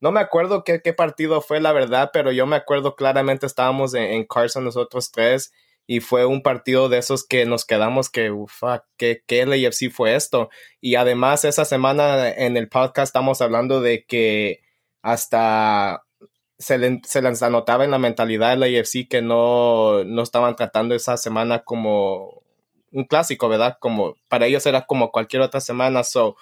no 0.00 0.12
me 0.12 0.20
acuerdo 0.20 0.64
qué, 0.64 0.80
qué, 0.82 0.92
partido 0.92 1.40
fue, 1.40 1.60
la 1.60 1.72
verdad, 1.72 2.10
pero 2.12 2.32
yo 2.32 2.46
me 2.46 2.56
acuerdo 2.56 2.94
claramente 2.94 3.46
estábamos 3.46 3.94
en, 3.94 4.24
Carson 4.26 4.64
nosotros 4.64 5.10
tres 5.10 5.52
y 5.86 6.00
fue 6.00 6.26
un 6.26 6.42
partido 6.42 6.88
de 6.88 6.98
esos 6.98 7.26
que 7.26 7.46
nos 7.46 7.64
quedamos 7.64 8.10
que, 8.10 8.30
ufa, 8.30 8.84
¿qué, 8.96 9.22
qué 9.26 9.46
LAFC 9.46 9.90
fue 9.90 10.14
esto? 10.14 10.50
Y 10.80 10.96
además 10.96 11.44
esa 11.44 11.64
semana 11.64 12.28
en 12.30 12.56
el 12.56 12.68
podcast 12.68 13.08
estamos 13.08 13.40
hablando 13.40 13.80
de 13.80 14.04
que 14.04 14.60
hasta 15.02 16.04
se, 16.58 16.78
les 16.78 17.42
anotaba 17.42 17.84
en 17.84 17.92
la 17.92 17.98
mentalidad 17.98 18.50
de 18.50 18.56
la 18.56 18.68
IFC 18.68 19.08
que 19.08 19.22
no, 19.22 20.04
no 20.04 20.22
estaban 20.22 20.56
tratando 20.56 20.94
esa 20.94 21.16
semana 21.16 21.60
como 21.60 22.42
un 22.92 23.04
clásico, 23.04 23.48
¿verdad? 23.48 23.78
Como 23.80 24.16
para 24.28 24.46
ellos 24.46 24.66
era 24.66 24.86
como 24.86 25.12
cualquier 25.12 25.42
otra 25.42 25.60
semana. 25.60 26.02
So, 26.04 26.36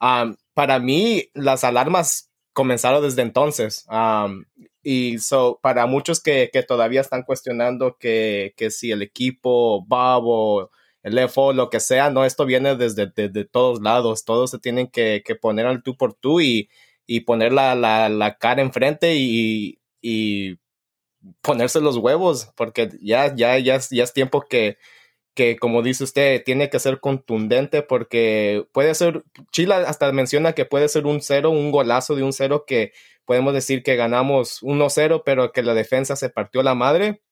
um, 0.00 0.36
para 0.54 0.78
mí, 0.78 1.30
las 1.34 1.62
alarmas 1.64 2.30
comenzaron 2.52 3.02
desde 3.02 3.22
entonces. 3.22 3.86
Um, 3.90 4.44
y 4.82 5.18
so, 5.18 5.60
para 5.62 5.86
muchos 5.86 6.20
que, 6.20 6.50
que 6.52 6.62
todavía 6.62 7.00
están 7.00 7.22
cuestionando 7.22 7.96
que, 7.98 8.54
que, 8.56 8.70
si 8.70 8.90
el 8.90 9.02
equipo 9.02 9.84
Bob 9.86 10.24
o 10.26 10.70
el 11.02 11.18
FO, 11.28 11.52
lo 11.52 11.70
que 11.70 11.80
sea, 11.80 12.10
no, 12.10 12.24
esto 12.24 12.44
viene 12.44 12.76
desde, 12.76 13.06
de 13.06 13.44
todos 13.44 13.80
lados, 13.80 14.24
todos 14.24 14.50
se 14.50 14.58
tienen 14.58 14.88
que, 14.88 15.22
que, 15.24 15.34
poner 15.34 15.66
al 15.66 15.82
tú 15.82 15.96
por 15.96 16.14
tú 16.14 16.40
y, 16.40 16.68
y 17.12 17.22
poner 17.22 17.52
la, 17.52 17.74
la, 17.74 18.08
la 18.08 18.38
cara 18.38 18.62
enfrente 18.62 19.16
y, 19.16 19.80
y 20.00 20.58
ponerse 21.40 21.80
los 21.80 21.96
huevos, 21.96 22.52
porque 22.56 22.88
ya, 23.02 23.34
ya, 23.34 23.58
ya, 23.58 23.80
ya 23.90 24.04
es 24.04 24.12
tiempo 24.12 24.42
que, 24.48 24.78
que, 25.34 25.56
como 25.56 25.82
dice 25.82 26.04
usted, 26.04 26.44
tiene 26.44 26.70
que 26.70 26.78
ser 26.78 27.00
contundente 27.00 27.82
porque 27.82 28.64
puede 28.72 28.94
ser, 28.94 29.24
Chile 29.50 29.74
hasta 29.74 30.12
menciona 30.12 30.52
que 30.52 30.66
puede 30.66 30.88
ser 30.88 31.06
un 31.06 31.20
cero, 31.20 31.50
un 31.50 31.72
golazo 31.72 32.14
de 32.14 32.22
un 32.22 32.32
cero 32.32 32.62
que 32.64 32.92
podemos 33.24 33.54
decir 33.54 33.82
que 33.82 33.96
ganamos 33.96 34.62
1-0, 34.62 35.22
pero 35.24 35.50
que 35.50 35.64
la 35.64 35.74
defensa 35.74 36.14
se 36.14 36.30
partió 36.30 36.62
la 36.62 36.76
madre. 36.76 37.22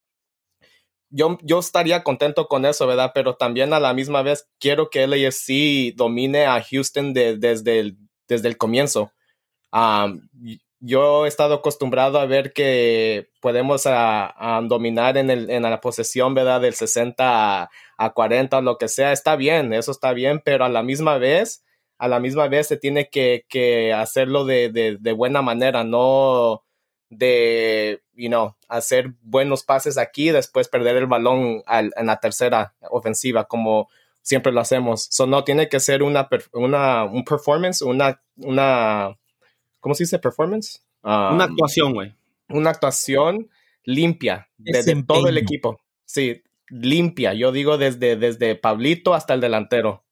Yo, 1.09 1.39
yo 1.43 1.61
estaría 1.61 2.03
contento 2.03 2.49
con 2.49 2.65
eso, 2.65 2.85
¿verdad? 2.89 3.13
Pero 3.15 3.37
también 3.37 3.73
a 3.73 3.79
la 3.79 3.95
misma 3.95 4.23
vez 4.23 4.49
quiero 4.59 4.91
que 4.91 5.07
LAFC 5.07 5.95
domine 5.95 6.47
a 6.47 6.61
Houston 6.61 7.15
desde, 7.15 7.79
el, 7.79 7.97
desde 8.27 8.49
el 8.49 8.57
comienzo. 8.59 9.13
Yo 10.81 11.25
he 11.25 11.29
estado 11.29 11.55
acostumbrado 11.55 12.19
a 12.19 12.27
ver 12.27 12.53
que 12.53 13.31
podemos 13.41 13.85
dominar 14.69 15.17
en, 15.17 15.31
el, 15.31 15.51
en, 15.51 15.63
la 15.63 15.81
posesión, 15.81 16.35
¿verdad? 16.35 16.61
Del 16.61 16.75
60 16.75 17.63
a, 17.63 17.71
a 17.97 18.11
40 18.11 18.59
o 18.59 18.63
lo 18.63 18.79
que 18.79 18.89
sea. 18.89 19.13
Está 19.13 19.37
bien, 19.37 19.73
eso 19.73 19.91
está 19.91 20.13
bien, 20.13 20.41
pero 20.45 20.65
a 20.65 20.69
la 20.69 20.83
misma 20.83 21.19
vez 21.19 21.65
a 21.99 22.09
la 22.09 22.21
misma 22.21 22.49
vez 22.49 22.69
se 22.69 22.77
tiene 22.77 23.11
que, 23.11 23.93
hacerlo 23.95 24.45
de, 24.45 24.71
de, 25.01 25.13
buena 25.13 25.43
manera, 25.43 25.85
no 25.85 26.65
de, 27.11 28.03
you 28.15 28.29
know, 28.29 28.57
hacer 28.69 29.15
buenos 29.23 29.65
pases 29.65 29.99
aquí 29.99 30.29
y 30.29 30.33
después 30.33 30.69
perder 30.69 30.97
el 30.97 31.07
balón 31.07 31.63
en 31.69 32.07
la 32.07 32.21
tercera 32.21 32.75
ofensiva, 32.91 33.45
como 33.45 33.89
siempre 34.23 34.53
lo 34.53 34.61
hacemos. 34.61 35.09
So, 35.11 35.27
no, 35.27 35.43
tiene 35.43 35.69
que 35.69 35.81
ser 35.81 36.03
una, 36.03 36.29
un 36.53 37.25
performance, 37.25 37.83
una, 37.83 38.21
¿cómo 39.81 39.95
se 39.95 40.05
dice 40.05 40.19
performance? 40.19 40.83
una 41.03 41.31
um, 41.31 41.41
actuación, 41.41 41.95
güey. 41.95 42.15
Una 42.49 42.71
actuación 42.71 43.49
limpia 43.85 44.49
de, 44.59 45.05
todo 45.07 45.29
el 45.29 45.39
equipo. 45.39 45.81
Sí, 46.05 46.43
limpia. 46.69 47.35
Yo 47.35 47.53
digo 47.53 47.79
desde, 47.79 48.17
desde 48.17 48.55
Pablito 48.55 49.15
hasta 49.15 49.35
el 49.35 49.41
delantero. 49.41 50.05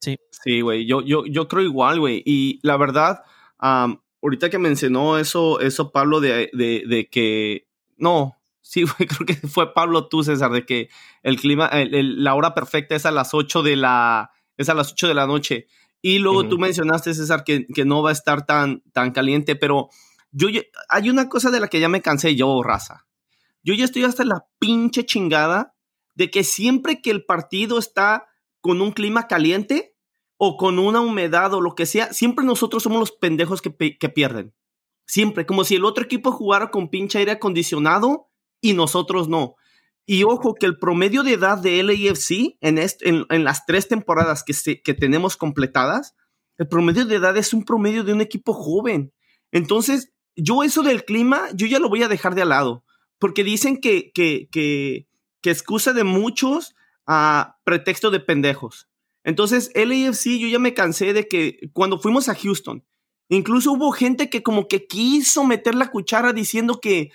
Sí. 0.00 0.18
Sí, 0.30 0.60
güey. 0.60 0.86
Yo, 0.86 1.02
yo, 1.02 1.24
yo 1.26 1.48
creo 1.48 1.62
igual, 1.62 2.00
güey. 2.00 2.22
Y 2.24 2.60
la 2.62 2.76
verdad, 2.76 3.22
ahorita 3.58 4.50
que 4.50 4.58
mencionó 4.58 5.18
eso, 5.18 5.60
eso 5.60 5.92
Pablo, 5.92 6.20
de, 6.20 6.50
de, 6.52 7.08
que. 7.10 7.68
No, 7.96 8.38
sí, 8.60 8.82
güey, 8.98 9.08
creo 9.08 9.26
que 9.26 9.34
fue 9.46 9.72
Pablo 9.74 10.08
tú, 10.08 10.24
César, 10.24 10.50
de 10.50 10.66
que 10.66 10.88
el 11.22 11.38
clima, 11.38 11.70
la 11.72 12.34
hora 12.34 12.54
perfecta 12.54 12.96
es 12.96 13.06
a 13.06 13.10
las 13.10 13.34
8 13.34 13.62
de 13.62 13.76
la. 13.76 14.32
Es 14.56 14.68
a 14.68 14.74
las 14.74 14.92
8 14.92 15.08
de 15.08 15.14
la 15.14 15.26
noche. 15.26 15.66
Y 16.02 16.18
luego 16.18 16.48
tú 16.48 16.58
mencionaste, 16.58 17.14
César, 17.14 17.44
que, 17.44 17.66
que, 17.66 17.84
no 17.84 18.02
va 18.02 18.10
a 18.10 18.12
estar 18.12 18.44
tan, 18.44 18.82
tan 18.92 19.12
caliente, 19.12 19.56
pero 19.56 19.88
yo, 20.32 20.48
hay 20.88 21.08
una 21.08 21.28
cosa 21.28 21.50
de 21.50 21.60
la 21.60 21.68
que 21.68 21.80
ya 21.80 21.88
me 21.88 22.02
cansé 22.02 22.34
yo, 22.34 22.62
raza. 22.62 23.06
Yo 23.62 23.72
ya 23.74 23.84
estoy 23.84 24.02
hasta 24.02 24.24
la 24.24 24.46
pinche 24.58 25.06
chingada 25.06 25.76
de 26.14 26.30
que 26.30 26.42
siempre 26.42 27.00
que 27.00 27.12
el 27.12 27.24
partido 27.24 27.78
está 27.78 28.26
con 28.60 28.80
un 28.80 28.90
clima 28.90 29.28
caliente, 29.28 29.92
o 30.44 30.56
con 30.56 30.80
una 30.80 31.00
humedad 31.00 31.54
o 31.54 31.60
lo 31.60 31.76
que 31.76 31.86
sea, 31.86 32.12
siempre 32.12 32.44
nosotros 32.44 32.82
somos 32.82 32.98
los 32.98 33.12
pendejos 33.12 33.62
que, 33.62 33.70
pierden. 33.70 34.52
Siempre, 35.06 35.46
como 35.46 35.62
si 35.62 35.76
el 35.76 35.84
otro 35.84 36.02
equipo 36.02 36.32
jugara 36.32 36.72
con 36.72 36.88
pinche 36.88 37.18
aire 37.18 37.30
acondicionado 37.30 38.28
y 38.60 38.72
nosotros 38.72 39.28
no. 39.28 39.54
Y 40.06 40.24
ojo 40.24 40.54
que 40.54 40.66
el 40.66 40.78
promedio 40.78 41.22
de 41.22 41.34
edad 41.34 41.58
de 41.58 41.82
LAFC 41.82 42.56
en, 42.60 42.78
en, 42.78 43.44
las 43.44 43.66
tres 43.66 43.88
temporadas 43.88 44.42
que, 44.42 44.82
que 44.82 44.94
tenemos 44.94 45.36
completadas, 45.36 46.16
el 46.58 46.68
promedio 46.68 47.04
de 47.04 47.16
edad 47.16 47.36
es 47.36 47.54
un 47.54 47.64
promedio 47.64 48.02
de 48.04 48.12
un 48.12 48.20
equipo 48.20 48.52
joven. 48.52 49.12
Entonces, 49.52 50.12
yo 50.34 50.62
eso 50.62 50.82
del 50.82 51.04
clima, 51.04 51.48
yo 51.54 51.66
ya 51.66 51.78
lo 51.78 51.88
voy 51.88 52.02
a 52.02 52.08
dejar 52.08 52.34
de 52.34 52.44
lado, 52.44 52.84
porque 53.18 53.44
dicen 53.44 53.80
que, 53.80 54.10
que, 54.12 54.48
que, 54.50 55.08
que 55.40 55.50
excusa 55.50 55.92
de 55.92 56.04
muchos 56.04 56.74
a 57.06 57.58
pretexto 57.64 58.10
de 58.10 58.20
pendejos. 58.20 58.88
Entonces, 59.24 59.70
LAFC, 59.74 60.38
yo 60.38 60.48
ya 60.48 60.58
me 60.58 60.74
cansé 60.74 61.12
de 61.12 61.28
que 61.28 61.70
cuando 61.72 62.00
fuimos 62.00 62.28
a 62.28 62.34
Houston, 62.34 62.84
incluso 63.28 63.72
hubo 63.72 63.92
gente 63.92 64.30
que 64.30 64.42
como 64.42 64.68
que 64.68 64.86
quiso 64.86 65.44
meter 65.44 65.74
la 65.74 65.90
cuchara 65.90 66.32
diciendo 66.32 66.80
que, 66.80 67.10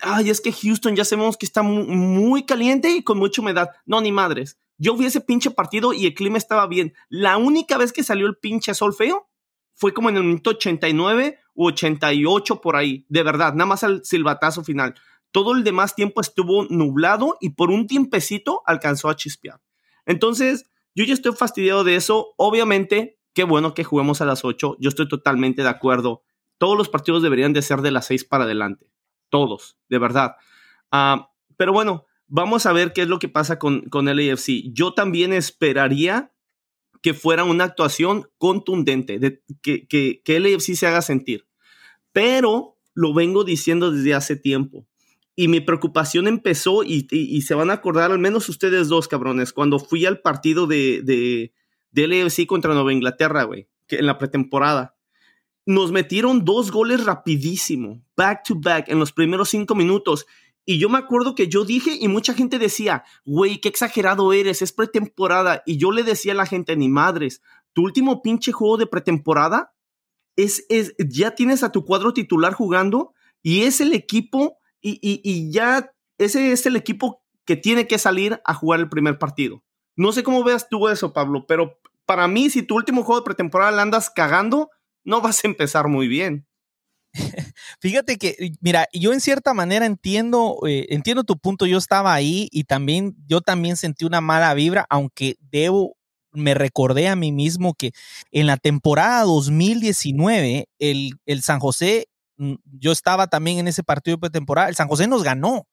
ay, 0.00 0.30
es 0.30 0.40
que 0.40 0.52
Houston 0.52 0.96
ya 0.96 1.04
sabemos 1.04 1.36
que 1.36 1.46
está 1.46 1.62
muy, 1.62 2.44
caliente 2.44 2.90
y 2.90 3.02
con 3.02 3.18
mucha 3.18 3.42
humedad. 3.42 3.70
No, 3.86 4.00
ni 4.00 4.12
madres. 4.12 4.58
Yo 4.78 4.96
vi 4.96 5.06
ese 5.06 5.20
pinche 5.20 5.50
partido 5.50 5.92
y 5.92 6.06
el 6.06 6.14
clima 6.14 6.38
estaba 6.38 6.66
bien. 6.66 6.94
La 7.08 7.36
única 7.36 7.76
vez 7.78 7.92
que 7.92 8.04
salió 8.04 8.26
el 8.26 8.36
pinche 8.36 8.74
sol 8.74 8.94
feo 8.94 9.28
fue 9.74 9.92
como 9.92 10.08
en 10.08 10.16
el 10.16 10.24
minuto 10.24 10.50
89 10.50 11.38
u 11.54 11.66
88 11.66 12.60
por 12.60 12.76
ahí. 12.76 13.04
De 13.08 13.22
verdad, 13.22 13.54
nada 13.54 13.66
más 13.66 13.84
al 13.84 14.04
silbatazo 14.04 14.64
final. 14.64 14.94
Todo 15.30 15.54
el 15.54 15.64
demás 15.64 15.94
tiempo 15.94 16.20
estuvo 16.20 16.64
nublado 16.64 17.36
y 17.40 17.50
por 17.50 17.70
un 17.70 17.86
tiempecito 17.86 18.62
alcanzó 18.66 19.08
a 19.08 19.16
chispear. 19.16 19.60
Entonces, 20.06 20.66
yo 20.94 21.04
ya 21.04 21.14
estoy 21.14 21.32
fastidiado 21.32 21.84
de 21.84 21.96
eso. 21.96 22.34
Obviamente, 22.36 23.17
qué 23.38 23.44
bueno 23.44 23.72
que 23.72 23.84
juguemos 23.84 24.20
a 24.20 24.24
las 24.24 24.44
8. 24.44 24.78
Yo 24.80 24.88
estoy 24.88 25.06
totalmente 25.06 25.62
de 25.62 25.68
acuerdo. 25.68 26.24
Todos 26.58 26.76
los 26.76 26.88
partidos 26.88 27.22
deberían 27.22 27.52
de 27.52 27.62
ser 27.62 27.82
de 27.82 27.92
las 27.92 28.06
6 28.06 28.24
para 28.24 28.42
adelante. 28.42 28.90
Todos, 29.28 29.78
de 29.88 30.00
verdad. 30.00 30.34
Ah, 30.90 31.30
pero 31.56 31.72
bueno, 31.72 32.04
vamos 32.26 32.66
a 32.66 32.72
ver 32.72 32.92
qué 32.92 33.02
es 33.02 33.08
lo 33.08 33.20
que 33.20 33.28
pasa 33.28 33.60
con, 33.60 33.82
con 33.90 34.08
el 34.08 34.18
AFC. 34.18 34.72
Yo 34.72 34.92
también 34.92 35.32
esperaría 35.32 36.32
que 37.00 37.14
fuera 37.14 37.44
una 37.44 37.62
actuación 37.62 38.28
contundente, 38.38 39.20
de, 39.20 39.40
que, 39.62 39.86
que, 39.86 40.20
que 40.24 40.34
el 40.34 40.52
AFC 40.52 40.74
se 40.74 40.88
haga 40.88 41.00
sentir. 41.00 41.46
Pero 42.10 42.76
lo 42.92 43.14
vengo 43.14 43.44
diciendo 43.44 43.92
desde 43.92 44.14
hace 44.14 44.34
tiempo. 44.34 44.88
Y 45.36 45.46
mi 45.46 45.60
preocupación 45.60 46.26
empezó, 46.26 46.82
y, 46.82 47.42
se 47.42 47.54
van 47.54 47.70
a 47.70 47.74
acordar 47.74 48.10
al 48.10 48.18
menos 48.18 48.48
ustedes 48.48 48.88
dos, 48.88 49.06
cabrones, 49.06 49.52
cuando 49.52 49.78
fui 49.78 50.06
al 50.06 50.22
partido 50.22 50.66
de, 50.66 51.52
de 51.90 52.46
contra 52.46 52.74
Nueva 52.74 52.92
Inglaterra, 52.92 53.44
güey, 53.44 53.68
en 53.88 54.06
la 54.06 54.18
pretemporada. 54.18 54.96
Nos 55.66 55.92
metieron 55.92 56.44
dos 56.44 56.70
goles 56.70 57.04
rapidísimo, 57.04 58.02
back 58.16 58.44
to 58.44 58.54
back, 58.56 58.88
en 58.88 58.98
los 58.98 59.12
primeros 59.12 59.50
cinco 59.50 59.74
minutos. 59.74 60.26
Y 60.64 60.78
yo 60.78 60.88
me 60.88 60.98
acuerdo 60.98 61.34
que 61.34 61.48
yo 61.48 61.64
dije, 61.64 61.96
y 61.98 62.08
mucha 62.08 62.34
gente 62.34 62.58
decía, 62.58 63.04
güey, 63.24 63.60
qué 63.60 63.68
exagerado 63.68 64.32
eres, 64.32 64.62
es 64.62 64.72
pretemporada. 64.72 65.62
Y 65.66 65.78
yo 65.78 65.92
le 65.92 66.02
decía 66.02 66.32
a 66.32 66.36
la 66.36 66.46
gente, 66.46 66.76
ni 66.76 66.88
madres, 66.88 67.42
tu 67.72 67.82
último 67.82 68.22
pinche 68.22 68.52
juego 68.52 68.76
de 68.76 68.86
pretemporada 68.86 69.74
es, 70.36 70.64
es, 70.68 70.94
ya 70.98 71.34
tienes 71.34 71.62
a 71.62 71.72
tu 71.72 71.84
cuadro 71.84 72.12
titular 72.12 72.54
jugando 72.54 73.12
y 73.42 73.62
es 73.62 73.80
el 73.80 73.92
equipo 73.92 74.58
y, 74.80 75.50
ya 75.50 75.92
ese 76.18 76.52
es 76.52 76.66
el 76.66 76.76
equipo 76.76 77.22
que 77.44 77.56
tiene 77.56 77.86
que 77.86 77.98
salir 77.98 78.40
a 78.44 78.54
jugar 78.54 78.80
el 78.80 78.88
primer 78.88 79.18
partido. 79.18 79.64
No 79.98 80.12
sé 80.12 80.22
cómo 80.22 80.42
veas 80.44 80.68
tú 80.68 80.88
eso, 80.88 81.12
Pablo, 81.12 81.44
pero 81.46 81.78
para 82.06 82.26
mí, 82.26 82.48
si 82.48 82.62
tu 82.62 82.76
último 82.76 83.02
juego 83.02 83.20
de 83.20 83.24
pretemporada 83.24 83.72
le 83.72 83.82
andas 83.82 84.08
cagando, 84.08 84.70
no 85.04 85.20
vas 85.20 85.44
a 85.44 85.48
empezar 85.48 85.88
muy 85.88 86.08
bien. 86.08 86.46
Fíjate 87.80 88.16
que, 88.16 88.52
mira, 88.60 88.86
yo 88.94 89.12
en 89.12 89.20
cierta 89.20 89.52
manera 89.52 89.84
entiendo, 89.84 90.58
eh, 90.66 90.86
entiendo 90.90 91.24
tu 91.24 91.38
punto. 91.38 91.66
Yo 91.66 91.76
estaba 91.76 92.14
ahí 92.14 92.48
y 92.50 92.64
también, 92.64 93.14
yo 93.26 93.40
también 93.40 93.76
sentí 93.76 94.04
una 94.04 94.20
mala 94.20 94.54
vibra, 94.54 94.86
aunque 94.88 95.36
debo, 95.50 95.96
me 96.32 96.54
recordé 96.54 97.08
a 97.08 97.16
mí 97.16 97.32
mismo 97.32 97.74
que 97.74 97.92
en 98.30 98.46
la 98.46 98.56
temporada 98.56 99.22
2019, 99.24 100.68
el, 100.78 101.12
el 101.26 101.42
San 101.42 101.58
José 101.58 102.08
Mm, 102.38 102.54
yo 102.78 102.92
estaba 102.92 103.26
también 103.26 103.58
en 103.58 103.68
ese 103.68 103.82
partido 103.82 104.16
de 104.16 104.20
pretemporada, 104.20 104.68
el 104.68 104.76
San 104.76 104.88
José 104.88 105.06
nos 105.08 105.22
ganó. 105.22 105.66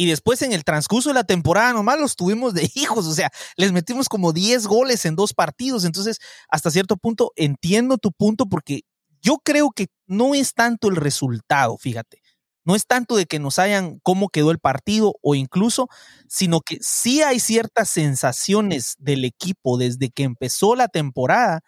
Y 0.00 0.06
después 0.06 0.42
en 0.42 0.52
el 0.52 0.62
transcurso 0.62 1.10
de 1.10 1.14
la 1.14 1.24
temporada 1.24 1.72
nomás 1.72 1.98
los 1.98 2.14
tuvimos 2.14 2.54
de 2.54 2.70
hijos, 2.76 3.04
o 3.08 3.14
sea, 3.14 3.32
les 3.56 3.72
metimos 3.72 4.08
como 4.08 4.32
10 4.32 4.68
goles 4.68 5.04
en 5.04 5.16
dos 5.16 5.34
partidos. 5.34 5.84
Entonces, 5.84 6.18
hasta 6.48 6.70
cierto 6.70 6.96
punto 6.96 7.32
entiendo 7.34 7.98
tu 7.98 8.12
punto 8.12 8.46
porque 8.46 8.82
yo 9.20 9.38
creo 9.44 9.70
que 9.74 9.88
no 10.06 10.36
es 10.36 10.54
tanto 10.54 10.86
el 10.88 10.94
resultado, 10.94 11.76
fíjate. 11.78 12.22
No 12.64 12.76
es 12.76 12.86
tanto 12.86 13.16
de 13.16 13.26
que 13.26 13.40
nos 13.40 13.58
hayan 13.58 13.98
cómo 14.04 14.28
quedó 14.28 14.52
el 14.52 14.60
partido 14.60 15.14
o 15.20 15.34
incluso, 15.34 15.88
sino 16.28 16.60
que 16.60 16.78
sí 16.80 17.22
hay 17.22 17.40
ciertas 17.40 17.88
sensaciones 17.88 18.94
del 18.98 19.24
equipo 19.24 19.78
desde 19.78 20.10
que 20.10 20.22
empezó 20.22 20.76
la 20.76 20.86
temporada 20.86 21.62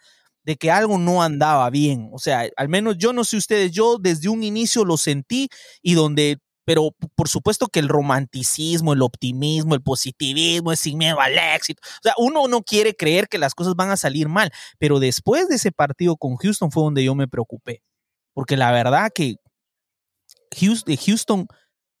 de 0.45 0.55
que 0.55 0.71
algo 0.71 0.97
no 0.97 1.21
andaba 1.21 1.69
bien. 1.69 2.09
O 2.13 2.19
sea, 2.19 2.47
al 2.55 2.69
menos 2.69 2.95
yo 2.97 3.11
no 3.11 3.25
sé 3.25 3.35
ustedes, 3.35 3.71
yo 3.73 3.97
desde 3.99 4.29
un 4.29 4.41
inicio 4.43 4.85
lo 4.85 4.95
sentí 4.95 5.49
y 5.81 5.95
donde, 5.95 6.37
pero 6.71 6.95
por 7.15 7.27
supuesto 7.27 7.67
que 7.67 7.81
el 7.81 7.89
romanticismo, 7.89 8.93
el 8.93 9.01
optimismo, 9.01 9.75
el 9.75 9.81
positivismo 9.81 10.71
es 10.71 10.79
sin 10.79 10.97
miedo 10.97 11.19
al 11.19 11.37
éxito. 11.37 11.81
O 11.83 12.01
sea, 12.01 12.13
uno 12.17 12.47
no 12.47 12.63
quiere 12.63 12.95
creer 12.95 13.27
que 13.27 13.37
las 13.37 13.53
cosas 13.53 13.75
van 13.75 13.89
a 13.89 13.97
salir 13.97 14.29
mal, 14.29 14.53
pero 14.79 15.01
después 15.01 15.49
de 15.49 15.55
ese 15.55 15.73
partido 15.73 16.15
con 16.15 16.37
Houston 16.37 16.71
fue 16.71 16.83
donde 16.83 17.03
yo 17.03 17.13
me 17.13 17.27
preocupé. 17.27 17.83
Porque 18.33 18.55
la 18.55 18.71
verdad 18.71 19.11
que 19.13 19.35
Houston 20.57 21.45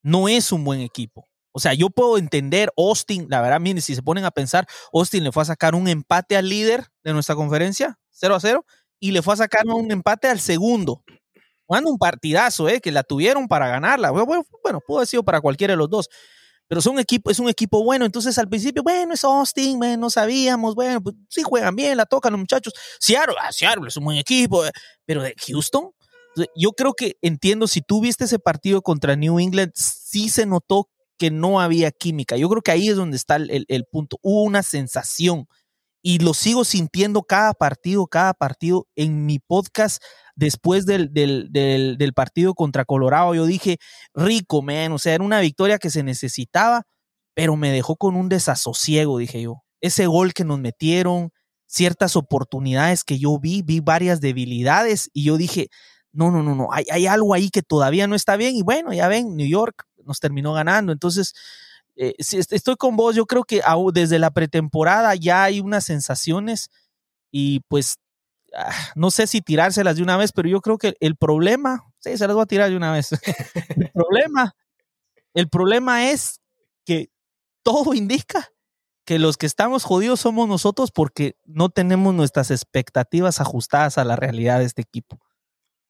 no 0.03 0.29
es 0.29 0.53
un 0.53 0.63
buen 0.63 0.79
equipo. 0.79 1.27
O 1.51 1.59
sea, 1.59 1.73
yo 1.73 1.89
puedo 1.89 2.17
entender 2.17 2.71
Austin, 2.77 3.27
la 3.29 3.41
verdad, 3.41 3.59
miren, 3.59 3.81
si 3.81 3.93
se 3.93 4.01
ponen 4.01 4.23
a 4.23 4.31
pensar, 4.31 4.65
Austin 4.93 5.25
le 5.25 5.33
fue 5.33 5.43
a 5.43 5.47
sacar 5.47 5.75
un 5.75 5.89
empate 5.89 6.37
al 6.37 6.47
líder 6.47 6.87
de 7.03 7.11
nuestra 7.11 7.35
conferencia, 7.35 7.99
0 8.11 8.35
a 8.35 8.39
0, 8.39 8.65
y 9.01 9.11
le 9.11 9.21
fue 9.21 9.33
a 9.33 9.37
sacar 9.37 9.67
un 9.67 9.91
empate 9.91 10.29
al 10.29 10.39
segundo. 10.39 11.03
Jugando 11.71 11.89
un 11.89 11.97
partidazo, 11.97 12.67
¿eh? 12.67 12.81
Que 12.81 12.91
la 12.91 13.01
tuvieron 13.01 13.47
para 13.47 13.69
ganarla. 13.69 14.11
Bueno, 14.11 14.43
pudo 14.85 14.97
haber 14.97 15.07
sido 15.07 15.23
para 15.23 15.39
cualquiera 15.39 15.71
de 15.71 15.77
los 15.77 15.89
dos. 15.89 16.09
Pero 16.67 16.81
equipo, 16.99 17.31
es 17.31 17.39
un 17.39 17.47
equipo 17.47 17.81
bueno. 17.81 18.03
Entonces 18.03 18.37
al 18.37 18.49
principio, 18.49 18.83
bueno, 18.83 19.13
es 19.13 19.23
Austin, 19.23 19.79
no 19.97 20.09
sabíamos, 20.09 20.75
bueno, 20.75 21.01
pues 21.01 21.15
sí 21.29 21.43
juegan 21.43 21.73
bien, 21.73 21.95
la 21.95 22.05
tocan 22.05 22.33
los 22.33 22.39
muchachos. 22.41 22.73
Seattle, 22.99 23.35
ah, 23.39 23.53
Seattle 23.53 23.87
es 23.87 23.95
un 23.95 24.03
buen 24.03 24.17
equipo. 24.17 24.65
Eh, 24.65 24.71
pero 25.05 25.23
de 25.23 25.33
Houston, 25.47 25.91
yo 26.57 26.73
creo 26.73 26.93
que 26.93 27.15
entiendo, 27.21 27.67
si 27.67 27.79
tú 27.79 28.01
viste 28.01 28.25
ese 28.25 28.37
partido 28.37 28.81
contra 28.81 29.15
New 29.15 29.39
England, 29.39 29.71
sí 29.73 30.27
se 30.27 30.45
notó 30.45 30.89
que 31.17 31.31
no 31.31 31.61
había 31.61 31.89
química. 31.91 32.35
Yo 32.35 32.49
creo 32.49 32.61
que 32.61 32.71
ahí 32.71 32.89
es 32.89 32.97
donde 32.97 33.15
está 33.15 33.37
el, 33.37 33.85
punto. 33.89 34.17
Hubo 34.21 34.43
una 34.43 34.61
sensación 34.61 35.47
y 36.01 36.19
lo 36.19 36.33
sigo 36.33 36.65
sintiendo 36.65 37.23
cada 37.23 37.53
partido, 37.53 38.07
cada 38.07 38.33
partido. 38.33 38.87
En 38.95 39.25
mi 39.25 39.39
podcast, 39.39 40.01
después 40.35 40.85
del, 40.85 41.11
del, 41.13 42.13
partido 42.13 42.53
contra 42.53 42.85
Colorado, 42.85 43.35
yo 43.35 43.45
dije, 43.45 43.77
rico, 44.13 44.61
man, 44.61 44.91
o 44.91 44.99
sea, 44.99 45.13
era 45.13 45.23
una 45.23 45.39
victoria 45.39 45.77
que 45.77 45.89
se 45.89 46.03
necesitaba, 46.03 46.83
pero 47.33 47.55
me 47.55 47.71
dejó 47.71 47.95
con 47.95 48.15
un 48.15 48.29
desasosiego, 48.29 49.17
dije 49.17 49.41
yo. 49.41 49.63
Ese 49.79 50.07
gol 50.07 50.33
que 50.33 50.43
nos 50.43 50.59
metieron, 50.59 51.31
ciertas 51.67 52.15
oportunidades 52.15 53.03
que 53.03 53.17
yo 53.17 53.39
vi, 53.39 53.61
vi 53.61 53.79
varias 53.79 54.21
debilidades 54.21 55.09
y 55.13 55.23
yo 55.23 55.37
dije, 55.37 55.69
no, 56.11 56.29
no, 56.29 56.43
no, 56.43 56.55
no, 56.55 56.67
hay, 56.71 56.85
hay 56.91 57.07
algo 57.07 57.33
ahí 57.33 57.49
que 57.49 57.61
todavía 57.61 58.07
no 58.07 58.15
está 58.15 58.35
bien 58.35 58.55
y 58.55 58.63
bueno, 58.63 58.91
ya 58.93 59.07
ven, 59.07 59.35
New 59.37 59.47
York 59.47 59.85
nos 60.03 60.19
terminó 60.19 60.53
ganando. 60.53 60.91
Entonces, 60.91 61.33
eh, 61.95 62.15
estoy 62.17 62.75
con 62.75 62.95
vos, 62.95 63.15
yo 63.15 63.25
creo 63.25 63.43
que 63.43 63.61
desde 63.93 64.19
la 64.19 64.31
pretemporada 64.31 65.15
ya 65.15 65.43
hay 65.43 65.59
unas 65.59 65.85
sensaciones 65.85 66.69
y 67.31 67.61
pues 67.67 67.97
ah, 68.55 68.73
no 68.95 69.11
sé 69.11 69.27
si 69.27 69.41
tirárselas 69.41 69.97
de 69.97 70.03
una 70.03 70.17
vez, 70.17 70.31
pero 70.31 70.49
yo 70.49 70.61
creo 70.61 70.77
que 70.77 70.95
el 70.99 71.15
problema, 71.15 71.83
sí, 71.99 72.17
se 72.17 72.27
las 72.27 72.35
voy 72.35 72.43
a 72.43 72.47
tirar 72.47 72.69
de 72.69 72.77
una 72.77 72.91
vez. 72.91 73.11
el 73.75 73.91
problema, 73.91 74.55
el 75.33 75.49
problema 75.49 76.09
es 76.09 76.39
que 76.85 77.09
todo 77.63 77.93
indica 77.93 78.49
que 79.05 79.19
los 79.19 79.37
que 79.37 79.45
estamos 79.45 79.83
jodidos 79.83 80.21
somos 80.21 80.47
nosotros 80.47 80.91
porque 80.91 81.35
no 81.45 81.69
tenemos 81.69 82.13
nuestras 82.13 82.51
expectativas 82.51 83.41
ajustadas 83.41 83.97
a 83.97 84.05
la 84.05 84.15
realidad 84.15 84.59
de 84.59 84.65
este 84.65 84.81
equipo. 84.81 85.19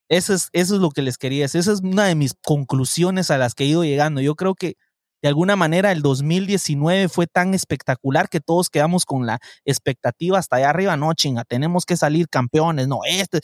Eso 0.10 0.34
es, 0.34 0.50
eso 0.52 0.76
es 0.76 0.82
lo 0.82 0.90
que 0.92 1.02
les 1.02 1.18
quería 1.18 1.44
decir. 1.44 1.60
Esa 1.60 1.72
es 1.72 1.82
una 1.82 2.06
de 2.06 2.16
mis 2.16 2.34
conclusiones 2.34 3.32
a 3.32 3.38
las 3.38 3.56
que 3.56 3.64
he 3.64 3.68
ido 3.68 3.84
llegando. 3.84 4.22
Yo 4.22 4.36
creo 4.36 4.56
que 4.56 4.76
de 5.22 5.30
alguna 5.30 5.56
manera 5.56 5.92
el 5.92 6.02
2019 6.02 7.08
fue 7.08 7.28
tan 7.28 7.54
espectacular 7.54 8.28
que 8.28 8.40
todos 8.40 8.70
quedamos 8.70 9.06
con 9.06 9.26
la 9.26 9.40
expectativa 9.66 10.40
hasta 10.40 10.56
allá 10.56 10.70
arriba. 10.72 10.98
No, 10.98 11.14
chinga, 11.14 11.44
tenemos 11.44 11.86
que 11.86 11.96
salir 11.96 12.28
campeones. 12.28 12.88
No, 12.88 13.02
este. 13.08 13.42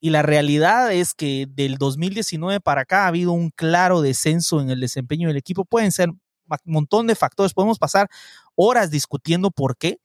Y 0.00 0.10
la 0.10 0.22
realidad 0.22 0.92
es 0.92 1.14
que 1.14 1.46
del 1.48 1.78
2019 1.78 2.60
para 2.60 2.82
acá 2.82 3.04
ha 3.04 3.08
habido 3.08 3.32
un 3.32 3.50
claro 3.50 4.02
descenso 4.02 4.60
en 4.60 4.70
el 4.70 4.80
desempeño 4.80 5.28
del 5.28 5.36
equipo. 5.36 5.64
Pueden 5.64 5.92
ser 5.92 6.10
un 6.10 6.18
montón 6.64 7.06
de 7.06 7.14
factores. 7.14 7.54
Podemos 7.54 7.78
pasar 7.78 8.08
horas 8.56 8.90
discutiendo 8.90 9.50
por 9.50 9.76
qué. 9.76 9.98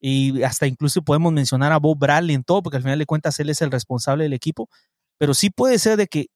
Y 0.00 0.42
hasta 0.42 0.66
incluso 0.66 1.02
podemos 1.02 1.32
mencionar 1.32 1.70
a 1.72 1.78
Bob 1.78 1.98
Bradley 1.98 2.34
en 2.34 2.44
todo, 2.44 2.62
porque 2.62 2.76
al 2.76 2.82
final 2.82 2.98
de 2.98 3.06
cuentas 3.06 3.38
él 3.40 3.50
es 3.50 3.62
el 3.62 3.70
responsable 3.70 4.24
del 4.24 4.32
equipo. 4.32 4.68
Pero 5.18 5.34
sí 5.34 5.50
puede 5.50 5.78
ser 5.78 5.96
de 5.96 6.06
que 6.06 6.26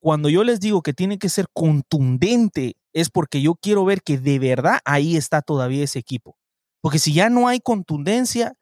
cuando 0.00 0.28
yo 0.28 0.44
les 0.44 0.60
digo 0.60 0.82
que 0.82 0.92
tiene 0.92 1.18
que 1.18 1.28
ser 1.28 1.46
contundente, 1.52 2.76
es 2.96 3.10
porque 3.10 3.42
yo 3.42 3.54
quiero 3.54 3.84
ver 3.84 4.02
que 4.02 4.18
de 4.18 4.38
verdad 4.38 4.80
ahí 4.84 5.16
está 5.16 5.42
todavía 5.42 5.84
ese 5.84 5.98
equipo. 5.98 6.36
Porque 6.80 6.98
si 6.98 7.12
ya 7.12 7.28
no 7.28 7.46
hay 7.46 7.60
contundencia, 7.60 8.54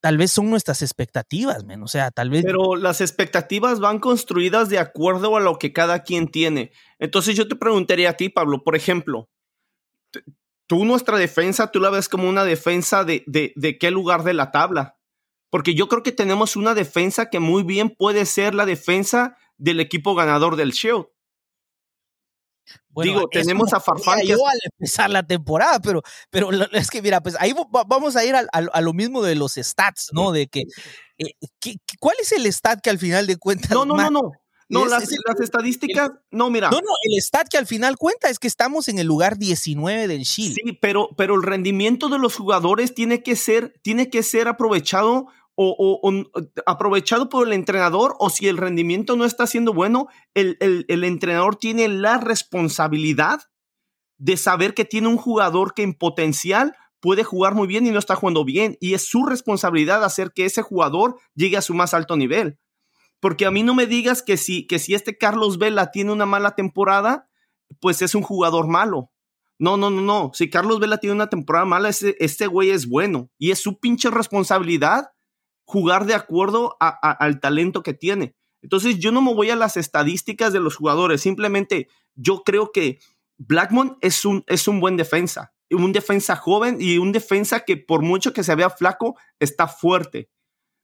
tal 0.00 0.18
vez 0.18 0.30
son 0.30 0.50
nuestras 0.50 0.82
expectativas, 0.82 1.64
men. 1.64 1.82
O 1.82 1.88
sea, 1.88 2.10
tal 2.10 2.28
vez. 2.28 2.44
Pero 2.44 2.76
las 2.76 3.00
expectativas 3.00 3.80
van 3.80 3.98
construidas 3.98 4.68
de 4.68 4.78
acuerdo 4.78 5.36
a 5.36 5.40
lo 5.40 5.58
que 5.58 5.72
cada 5.72 6.02
quien 6.02 6.28
tiene. 6.28 6.72
Entonces 6.98 7.34
yo 7.34 7.48
te 7.48 7.56
preguntaría 7.56 8.10
a 8.10 8.16
ti, 8.18 8.28
Pablo, 8.28 8.62
por 8.62 8.76
ejemplo, 8.76 9.30
tú 10.66 10.84
nuestra 10.84 11.16
defensa, 11.16 11.70
tú 11.70 11.80
la 11.80 11.90
ves 11.90 12.08
como 12.08 12.28
una 12.28 12.44
defensa 12.44 13.04
de, 13.04 13.24
de, 13.26 13.52
de 13.56 13.78
qué 13.78 13.90
lugar 13.90 14.22
de 14.22 14.34
la 14.34 14.50
tabla 14.50 15.00
porque 15.50 15.74
yo 15.74 15.88
creo 15.88 16.02
que 16.02 16.12
tenemos 16.12 16.56
una 16.56 16.74
defensa 16.74 17.28
que 17.28 17.40
muy 17.40 17.64
bien 17.64 17.90
puede 17.90 18.24
ser 18.24 18.54
la 18.54 18.66
defensa 18.66 19.36
del 19.58 19.80
equipo 19.80 20.14
ganador 20.14 20.56
del 20.56 20.72
show. 22.94 23.02
Digo, 23.02 23.28
tenemos 23.28 23.72
a 23.72 23.80
Farfán. 23.80 24.20
Yo 24.24 24.46
al 24.46 24.58
empezar 24.64 25.10
la 25.10 25.22
temporada, 25.22 25.80
pero, 25.80 26.02
pero 26.30 26.50
es 26.72 26.90
que 26.90 27.02
mira, 27.02 27.22
pues 27.22 27.36
ahí 27.38 27.54
vamos 27.86 28.16
a 28.16 28.24
ir 28.24 28.34
a, 28.34 28.80
lo 28.80 28.92
mismo 28.92 29.22
de 29.22 29.34
los 29.34 29.54
stats, 29.54 30.10
¿no? 30.12 30.32
De 30.32 30.48
que, 30.48 30.64
eh, 31.18 31.32
¿cuál 31.98 32.16
es 32.20 32.32
el 32.32 32.46
stat 32.52 32.80
que 32.80 32.90
al 32.90 32.98
final 32.98 33.26
de 33.26 33.36
cuentas? 33.36 33.70
No, 33.70 33.84
no, 33.84 33.96
no, 33.96 34.10
no. 34.10 34.32
No, 34.70 34.86
las, 34.86 35.10
estadísticas, 35.40 36.12
no, 36.30 36.48
mira. 36.48 36.70
No, 36.70 36.78
no, 36.78 36.92
el 37.02 37.20
stat 37.20 37.48
que 37.48 37.58
al 37.58 37.66
final 37.66 37.96
cuenta 37.96 38.30
es 38.30 38.38
que 38.38 38.46
estamos 38.46 38.86
en 38.86 39.00
el 39.00 39.06
lugar 39.08 39.36
19 39.36 40.06
del 40.06 40.24
Chile. 40.24 40.54
Sí, 40.54 40.78
pero, 40.80 41.10
pero 41.16 41.34
el 41.34 41.42
rendimiento 41.42 42.08
de 42.08 42.20
los 42.20 42.36
jugadores 42.36 42.94
tiene 42.94 43.24
que 43.24 43.34
ser, 43.34 43.74
tiene 43.82 44.10
que 44.10 44.22
ser 44.22 44.46
aprovechado 44.46 45.26
o, 45.62 46.24
aprovechado 46.64 47.28
por 47.28 47.46
el 47.46 47.52
entrenador 47.52 48.16
o 48.18 48.30
si 48.30 48.48
el 48.48 48.56
rendimiento 48.56 49.16
no 49.16 49.24
está 49.26 49.46
siendo 49.46 49.74
bueno, 49.74 50.08
el, 50.34 50.56
el, 50.60 51.04
entrenador 51.04 51.56
tiene 51.56 51.88
la 51.88 52.16
responsabilidad 52.16 53.42
de 54.16 54.36
saber 54.38 54.72
que 54.72 54.86
tiene 54.86 55.08
un 55.08 55.18
jugador 55.18 55.74
que 55.74 55.82
en 55.82 55.92
potencial 55.92 56.74
puede 57.00 57.24
jugar 57.24 57.54
muy 57.54 57.66
bien 57.66 57.86
y 57.86 57.90
no 57.90 57.98
está 57.98 58.16
jugando 58.16 58.44
bien. 58.44 58.76
Y 58.80 58.94
es 58.94 59.04
su 59.06 59.26
responsabilidad 59.26 60.02
hacer 60.02 60.32
que 60.34 60.46
ese 60.46 60.62
jugador 60.62 61.18
llegue 61.34 61.58
a 61.58 61.62
su 61.62 61.74
más 61.74 61.92
alto 61.92 62.16
nivel. 62.16 62.58
Porque 63.20 63.44
a 63.44 63.50
mí 63.50 63.62
no 63.62 63.74
me 63.74 63.86
digas 63.86 64.22
que 64.22 64.38
si, 64.38 64.66
que 64.66 64.78
si 64.78 64.94
este 64.94 65.18
Carlos 65.18 65.58
Vela 65.58 65.90
tiene 65.90 66.12
una 66.12 66.24
mala 66.24 66.54
temporada, 66.54 67.28
pues 67.80 68.00
es 68.00 68.14
un 68.14 68.22
jugador 68.22 68.66
malo. 68.66 69.10
No, 69.58 69.76
no, 69.76 69.90
no, 69.90 70.00
no. 70.00 70.30
Si 70.32 70.48
Carlos 70.48 70.80
Vela 70.80 70.98
tiene 70.98 71.16
una 71.16 71.28
temporada 71.28 71.66
mala, 71.66 71.90
ese, 71.90 72.16
este 72.18 72.46
güey 72.46 72.70
es 72.70 72.88
bueno. 72.88 73.30
Y 73.38 73.50
es 73.50 73.58
su 73.58 73.78
pinche 73.78 74.10
responsabilidad 74.10 75.10
jugar 75.70 76.04
de 76.04 76.14
acuerdo 76.14 76.76
al 76.80 77.38
talento 77.38 77.84
que 77.84 77.94
tiene. 77.94 78.34
Entonces 78.60 78.98
yo 78.98 79.12
no 79.12 79.22
me 79.22 79.32
voy 79.32 79.50
a 79.50 79.56
las 79.56 79.76
estadísticas 79.76 80.52
de 80.52 80.58
los 80.58 80.74
jugadores, 80.74 81.20
simplemente 81.20 81.86
yo 82.16 82.42
creo 82.42 82.72
que 82.72 82.98
Blackmon 83.38 83.96
es 84.00 84.24
un, 84.24 84.42
es 84.48 84.66
un 84.66 84.80
buen 84.80 84.96
defensa, 84.96 85.54
un 85.70 85.92
defensa 85.92 86.34
joven 86.34 86.78
y 86.80 86.98
un 86.98 87.12
defensa 87.12 87.60
que 87.60 87.76
por 87.76 88.02
mucho 88.02 88.32
que 88.32 88.42
se 88.42 88.56
vea 88.56 88.68
flaco, 88.68 89.16
está 89.38 89.68
fuerte. 89.68 90.28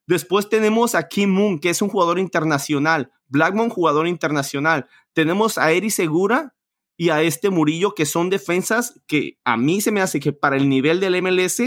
Después 0.06 0.48
tenemos 0.48 0.94
a 0.94 1.08
Kim 1.08 1.30
Moon, 1.30 1.58
que 1.58 1.70
es 1.70 1.82
un 1.82 1.88
jugador 1.88 2.20
internacional. 2.20 3.10
Blackmon, 3.26 3.70
jugador 3.70 4.06
internacional. 4.06 4.86
Tenemos 5.14 5.58
a 5.58 5.72
Eri 5.72 5.90
Segura 5.90 6.54
y 6.96 7.08
a 7.08 7.22
este 7.22 7.50
Murillo, 7.50 7.96
que 7.96 8.06
son 8.06 8.30
defensas 8.30 9.00
que 9.08 9.40
a 9.44 9.56
mí 9.56 9.80
se 9.80 9.90
me 9.90 10.00
hace 10.00 10.20
que 10.20 10.32
para 10.32 10.56
el 10.56 10.68
nivel 10.68 11.00
del 11.00 11.20
MLS 11.20 11.60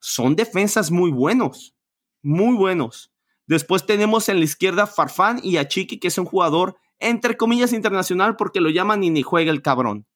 son 0.00 0.36
defensas 0.36 0.90
muy 0.90 1.10
buenos 1.10 1.75
muy 2.26 2.56
buenos. 2.56 3.12
Después 3.46 3.86
tenemos 3.86 4.28
en 4.28 4.40
la 4.40 4.44
izquierda 4.44 4.88
Farfán 4.88 5.38
y 5.44 5.58
a 5.58 5.68
Chiqui, 5.68 5.98
que 6.00 6.08
es 6.08 6.18
un 6.18 6.24
jugador 6.24 6.76
entre 6.98 7.36
comillas 7.36 7.72
internacional 7.72 8.34
porque 8.34 8.60
lo 8.60 8.68
llaman 8.68 9.04
y 9.04 9.10
ni 9.10 9.22
juega 9.22 9.52
el 9.52 9.62
cabrón. 9.62 10.06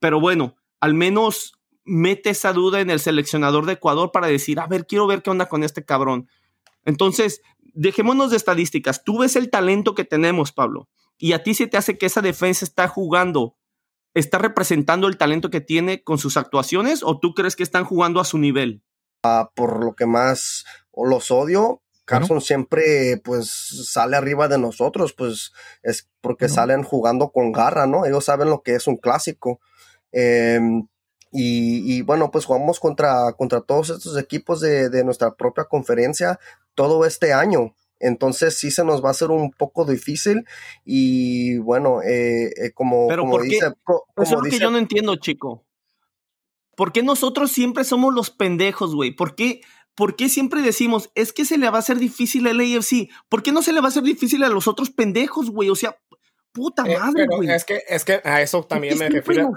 Pero 0.00 0.18
bueno, 0.18 0.56
al 0.80 0.94
menos 0.94 1.52
mete 1.84 2.30
esa 2.30 2.52
duda 2.52 2.80
en 2.80 2.90
el 2.90 2.98
seleccionador 2.98 3.66
de 3.66 3.74
Ecuador 3.74 4.10
para 4.10 4.26
decir, 4.26 4.58
a 4.58 4.66
ver, 4.66 4.84
quiero 4.86 5.06
ver 5.06 5.22
qué 5.22 5.30
onda 5.30 5.46
con 5.46 5.62
este 5.62 5.84
cabrón. 5.84 6.28
Entonces, 6.84 7.40
dejémonos 7.60 8.32
de 8.32 8.36
estadísticas. 8.36 9.04
Tú 9.04 9.18
ves 9.18 9.36
el 9.36 9.48
talento 9.48 9.94
que 9.94 10.04
tenemos, 10.04 10.50
Pablo, 10.50 10.88
y 11.18 11.34
a 11.34 11.44
ti 11.44 11.54
se 11.54 11.68
te 11.68 11.76
hace 11.76 11.98
que 11.98 12.06
esa 12.06 12.20
defensa 12.20 12.64
está 12.64 12.88
jugando, 12.88 13.56
está 14.12 14.38
representando 14.38 15.06
el 15.06 15.18
talento 15.18 15.50
que 15.50 15.60
tiene 15.60 16.02
con 16.02 16.18
sus 16.18 16.36
actuaciones 16.36 17.04
o 17.04 17.20
tú 17.20 17.32
crees 17.32 17.54
que 17.54 17.62
están 17.62 17.84
jugando 17.84 18.18
a 18.18 18.24
su 18.24 18.38
nivel? 18.38 18.82
Ah, 19.22 19.50
por 19.54 19.84
lo 19.84 19.94
que 19.94 20.04
más 20.04 20.64
los 20.96 21.30
odio, 21.30 21.82
Carson 22.04 22.40
siempre 22.40 23.20
pues 23.24 23.48
sale 23.90 24.16
arriba 24.16 24.48
de 24.48 24.58
nosotros, 24.58 25.14
pues 25.14 25.52
es 25.82 26.08
porque 26.20 26.48
salen 26.48 26.82
jugando 26.82 27.30
con 27.30 27.52
garra, 27.52 27.86
¿no? 27.86 28.04
Ellos 28.04 28.26
saben 28.26 28.50
lo 28.50 28.62
que 28.62 28.74
es 28.74 28.86
un 28.86 28.96
clásico. 28.96 29.60
Em, 30.12 30.86
y, 31.36 32.02
bueno, 32.02 32.30
pues 32.30 32.44
jugamos 32.44 32.78
contra, 32.78 33.32
contra 33.32 33.60
todos 33.60 33.90
estos 33.90 34.16
equipos 34.16 34.60
de, 34.60 35.02
nuestra 35.02 35.34
propia 35.34 35.64
conferencia 35.64 36.38
todo 36.76 37.04
este 37.04 37.32
año. 37.32 37.74
Entonces 37.98 38.56
sí 38.56 38.70
se 38.70 38.84
nos 38.84 39.02
va 39.02 39.08
a 39.08 39.10
hacer 39.12 39.30
un 39.30 39.50
poco 39.50 39.84
difícil 39.84 40.44
y 40.84 41.58
bueno, 41.58 42.02
eh, 42.02 42.52
eh, 42.56 42.70
como, 42.72 43.08
Pero 43.08 43.22
como 43.22 43.40
dice... 43.40 43.66
Eso 43.66 44.04
es 44.22 44.30
lo 44.30 44.42
que 44.42 44.58
yo 44.58 44.70
no 44.70 44.78
entiendo, 44.78 45.16
chico. 45.16 45.64
¿Por 46.76 46.92
qué 46.92 47.02
nosotros 47.02 47.50
siempre 47.50 47.82
somos 47.82 48.14
los 48.14 48.30
pendejos, 48.30 48.94
güey? 48.94 49.10
¿Por 49.12 49.34
qué, 49.34 49.60
¿Por 49.94 50.16
qué 50.16 50.28
siempre 50.28 50.62
decimos, 50.62 51.10
es 51.14 51.32
que 51.32 51.44
se 51.44 51.58
le 51.58 51.70
va 51.70 51.76
a 51.76 51.80
hacer 51.80 51.98
difícil 51.98 52.46
al 52.46 52.60
AFC? 52.60 53.08
¿Por 53.28 53.42
qué 53.42 53.52
no 53.52 53.62
se 53.62 53.72
le 53.72 53.80
va 53.80 53.86
a 53.86 53.88
hacer 53.88 54.02
difícil 54.02 54.42
a 54.42 54.48
los 54.48 54.66
otros 54.66 54.90
pendejos, 54.90 55.50
güey? 55.50 55.70
O 55.70 55.76
sea, 55.76 55.96
puta 56.52 56.84
madre, 56.84 57.26
güey. 57.26 57.50
es 57.50 57.64
que, 57.64 57.82
es 57.88 58.04
que 58.04 58.20
a 58.24 58.42
eso 58.42 58.64
también 58.64 58.98
me 58.98 59.08
refiero. 59.08 59.52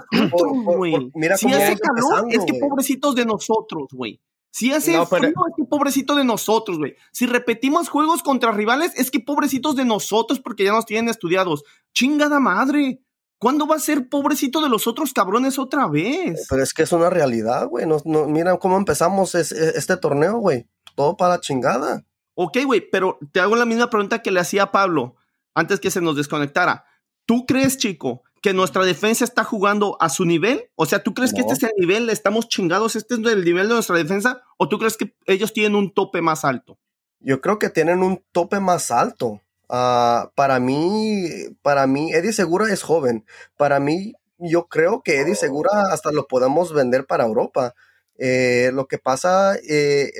Mira 1.14 1.36
si 1.36 1.52
hace 1.52 1.76
calor, 1.78 2.26
es 2.30 2.44
que 2.44 2.58
pobrecitos 2.58 3.14
de 3.14 3.24
nosotros, 3.24 3.88
güey. 3.92 4.20
Si 4.50 4.72
hace 4.72 4.92
frío, 5.06 5.28
es 5.28 5.54
que 5.56 5.64
pobrecito 5.64 6.14
de 6.14 6.24
nosotros, 6.24 6.78
güey. 6.78 6.96
Si 7.12 7.26
repetimos 7.26 7.88
juegos 7.88 8.22
contra 8.22 8.50
rivales, 8.50 8.92
es 8.96 9.10
que 9.10 9.20
pobrecitos 9.20 9.76
de 9.76 9.84
nosotros 9.84 10.40
porque 10.40 10.64
ya 10.64 10.72
nos 10.72 10.86
tienen 10.86 11.08
estudiados. 11.08 11.64
Chingada 11.92 12.40
madre. 12.40 13.00
¿Cuándo 13.38 13.66
va 13.66 13.76
a 13.76 13.80
ser 13.80 14.08
pobrecito 14.08 14.60
de 14.60 14.68
los 14.68 14.86
otros 14.86 15.12
cabrones 15.12 15.58
otra 15.58 15.86
vez? 15.86 16.46
Pero 16.50 16.62
es 16.62 16.74
que 16.74 16.82
es 16.82 16.92
una 16.92 17.08
realidad, 17.08 17.68
güey. 17.68 17.86
No, 17.86 18.00
mira 18.26 18.56
cómo 18.58 18.76
empezamos 18.76 19.34
este 19.34 19.96
torneo, 19.96 20.38
güey. 20.38 20.68
Todo 20.96 21.16
para 21.16 21.40
chingada. 21.40 22.04
Ok, 22.34 22.58
güey, 22.64 22.88
pero 22.90 23.18
te 23.32 23.40
hago 23.40 23.56
la 23.56 23.64
misma 23.64 23.90
pregunta 23.90 24.22
que 24.22 24.30
le 24.30 24.40
hacía 24.40 24.64
a 24.64 24.72
Pablo 24.72 25.16
antes 25.54 25.80
que 25.80 25.90
se 25.90 26.00
nos 26.00 26.16
desconectara. 26.16 26.84
¿Tú 27.26 27.46
crees, 27.46 27.78
chico, 27.78 28.22
que 28.42 28.52
nuestra 28.52 28.84
defensa 28.84 29.24
está 29.24 29.44
jugando 29.44 29.96
a 30.00 30.08
su 30.08 30.24
nivel? 30.24 30.70
O 30.74 30.86
sea, 30.86 31.02
¿tú 31.02 31.14
crees 31.14 31.32
que 31.32 31.40
este 31.40 31.54
es 31.54 31.62
el 31.62 31.72
nivel, 31.76 32.10
estamos 32.10 32.48
chingados, 32.48 32.96
este 32.96 33.14
es 33.14 33.20
el 33.20 33.44
nivel 33.44 33.68
de 33.68 33.74
nuestra 33.74 33.96
defensa? 33.96 34.42
¿O 34.56 34.68
tú 34.68 34.78
crees 34.78 34.96
que 34.96 35.16
ellos 35.26 35.52
tienen 35.52 35.74
un 35.74 35.92
tope 35.92 36.22
más 36.22 36.44
alto? 36.44 36.78
Yo 37.20 37.40
creo 37.40 37.58
que 37.58 37.70
tienen 37.70 38.02
un 38.02 38.24
tope 38.32 38.60
más 38.60 38.90
alto. 38.90 39.42
Ah, 39.68 40.30
para 40.34 40.60
mí, 40.60 41.28
para 41.62 41.86
mí, 41.86 42.12
Eddie 42.12 42.32
Segura 42.32 42.72
es 42.72 42.82
joven. 42.82 43.26
Para 43.56 43.80
mí, 43.80 44.14
yo 44.38 44.68
creo 44.68 45.02
que 45.02 45.20
Eddie 45.20 45.34
Segura 45.34 45.70
hasta 45.92 46.12
lo 46.12 46.26
podemos 46.26 46.72
vender 46.72 47.06
para 47.06 47.24
Europa. 47.24 47.74
Eh, 48.18 48.70
lo 48.72 48.88
que 48.88 48.98
pasa 48.98 49.56
eh, 49.56 50.10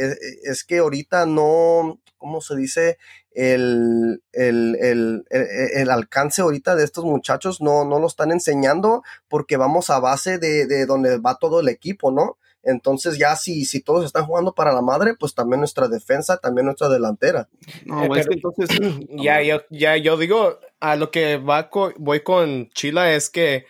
es, 0.45 0.65
que 0.65 0.79
ahorita 0.79 1.27
no, 1.27 2.01
¿cómo 2.17 2.41
se 2.41 2.57
dice? 2.57 2.99
El, 3.33 4.23
el, 4.33 5.91
alcance 5.91 6.43
ahorita 6.43 6.75
de 6.77 6.85
estos 6.85 7.05
muchachos 7.05 7.61
no, 7.61 7.85
no 7.85 7.99
lo 8.01 8.07
están 8.09 8.33
enseñando 8.33 9.03
porque 9.29 9.57
vamos 9.57 9.91
a 9.91 10.01
base 10.01 10.39
de, 10.39 10.67
de 10.67 10.87
donde 10.87 11.19
va 11.19 11.39
todo 11.39 11.61
el 11.61 11.69
equipo, 11.69 12.11
¿no? 12.11 12.37
Entonces 12.63 13.19
ya 13.19 13.37
si, 13.37 13.65
si 13.65 13.81
todos 13.81 14.05
están 14.05 14.27
jugando 14.27 14.55
para 14.55 14.73
la 14.73 14.83
madre, 14.83 15.15
pues 15.19 15.35
también 15.35 15.61
nuestra 15.61 15.89
defensa, 15.89 16.39
también 16.39 16.67
nuestra 16.67 16.89
delantera. 16.89 17.49
No, 17.85 18.15
eh, 18.15 18.25
entonces 18.31 18.69
ya, 19.11 19.43
yo, 19.43 19.63
ya 19.71 19.97
yo 19.97 20.17
digo, 20.17 20.59
a 20.81 20.97
lo 20.97 21.11
que 21.11 21.37
va 21.37 21.71
voy 21.97 22.21
con 22.21 22.69
Chila 22.71 23.13
es 23.13 23.31
que 23.31 23.67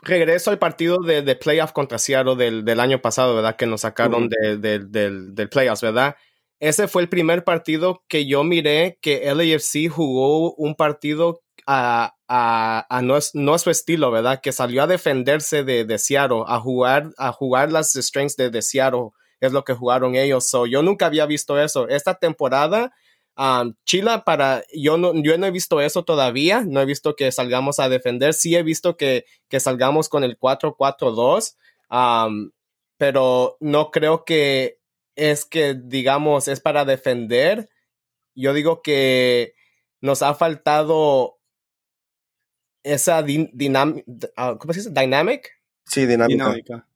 regreso 0.00 0.50
al 0.50 0.58
partido 0.58 0.98
de, 0.98 1.22
de 1.22 1.36
playoff 1.36 1.72
contra 1.72 1.98
Seattle 1.98 2.36
del, 2.36 2.64
del, 2.64 2.80
año 2.80 3.02
pasado, 3.02 3.34
¿verdad? 3.34 3.56
Que 3.56 3.66
nos 3.66 3.82
sacaron 3.82 4.28
del, 4.28 4.60
del, 4.60 5.34
del 5.34 5.48
playoffs, 5.48 5.82
¿verdad? 5.82 6.16
Ese 6.60 6.88
fue 6.88 7.02
el 7.02 7.08
primer 7.08 7.44
partido 7.44 8.02
que 8.08 8.26
yo 8.26 8.42
miré 8.44 8.98
que 9.00 9.32
LAFC 9.32 9.88
jugó 9.90 10.54
un 10.54 10.74
partido 10.74 11.42
a, 11.66 12.17
a, 12.28 12.86
a 12.90 13.02
no, 13.02 13.18
no, 13.32 13.58
su 13.58 13.70
estilo, 13.70 14.10
¿verdad? 14.10 14.40
Que 14.42 14.52
salió 14.52 14.82
a 14.82 14.86
defenderse 14.86 15.64
de, 15.64 15.84
de 15.84 15.98
Seattle, 15.98 16.44
a 16.46 16.60
jugar, 16.60 17.10
a 17.16 17.32
jugar 17.32 17.72
las 17.72 17.92
strengths 17.92 18.36
de, 18.36 18.50
de 18.50 18.60
Seattle, 18.62 19.10
es 19.40 19.52
lo 19.52 19.64
que 19.64 19.72
jugaron 19.74 20.14
ellos. 20.14 20.46
So, 20.46 20.66
yo 20.66 20.82
nunca 20.82 21.06
había 21.06 21.24
visto 21.26 21.58
eso. 21.58 21.88
Esta 21.88 22.14
temporada, 22.18 22.92
um, 23.36 23.74
Chila, 23.86 24.24
para, 24.24 24.62
yo 24.74 24.98
no, 24.98 25.14
yo 25.14 25.38
no 25.38 25.46
he 25.46 25.50
visto 25.50 25.80
eso 25.80 26.04
todavía, 26.04 26.62
no 26.66 26.80
he 26.82 26.84
visto 26.84 27.16
que 27.16 27.32
salgamos 27.32 27.80
a 27.80 27.88
defender, 27.88 28.34
sí 28.34 28.54
he 28.56 28.62
visto 28.62 28.96
que, 28.96 29.24
que 29.48 29.60
salgamos 29.60 30.10
con 30.10 30.22
el 30.22 30.38
4-4-2, 30.38 31.56
um, 31.90 32.50
pero 32.98 33.56
no 33.60 33.90
creo 33.90 34.24
que 34.24 34.78
es 35.16 35.44
que, 35.46 35.74
digamos, 35.74 36.46
es 36.46 36.60
para 36.60 36.84
defender. 36.84 37.68
Yo 38.34 38.52
digo 38.52 38.82
que 38.82 39.54
nos 40.00 40.22
ha 40.22 40.34
faltado 40.34 41.37
esa 42.92 43.22
dinámica, 43.22 44.04
ah, 44.36 44.56
¿cómo 44.58 44.72
se 44.72 44.80
dice? 44.80 44.90
Dynamic. 44.90 45.50
Sí, 45.84 46.06
dinámica. 46.06 46.87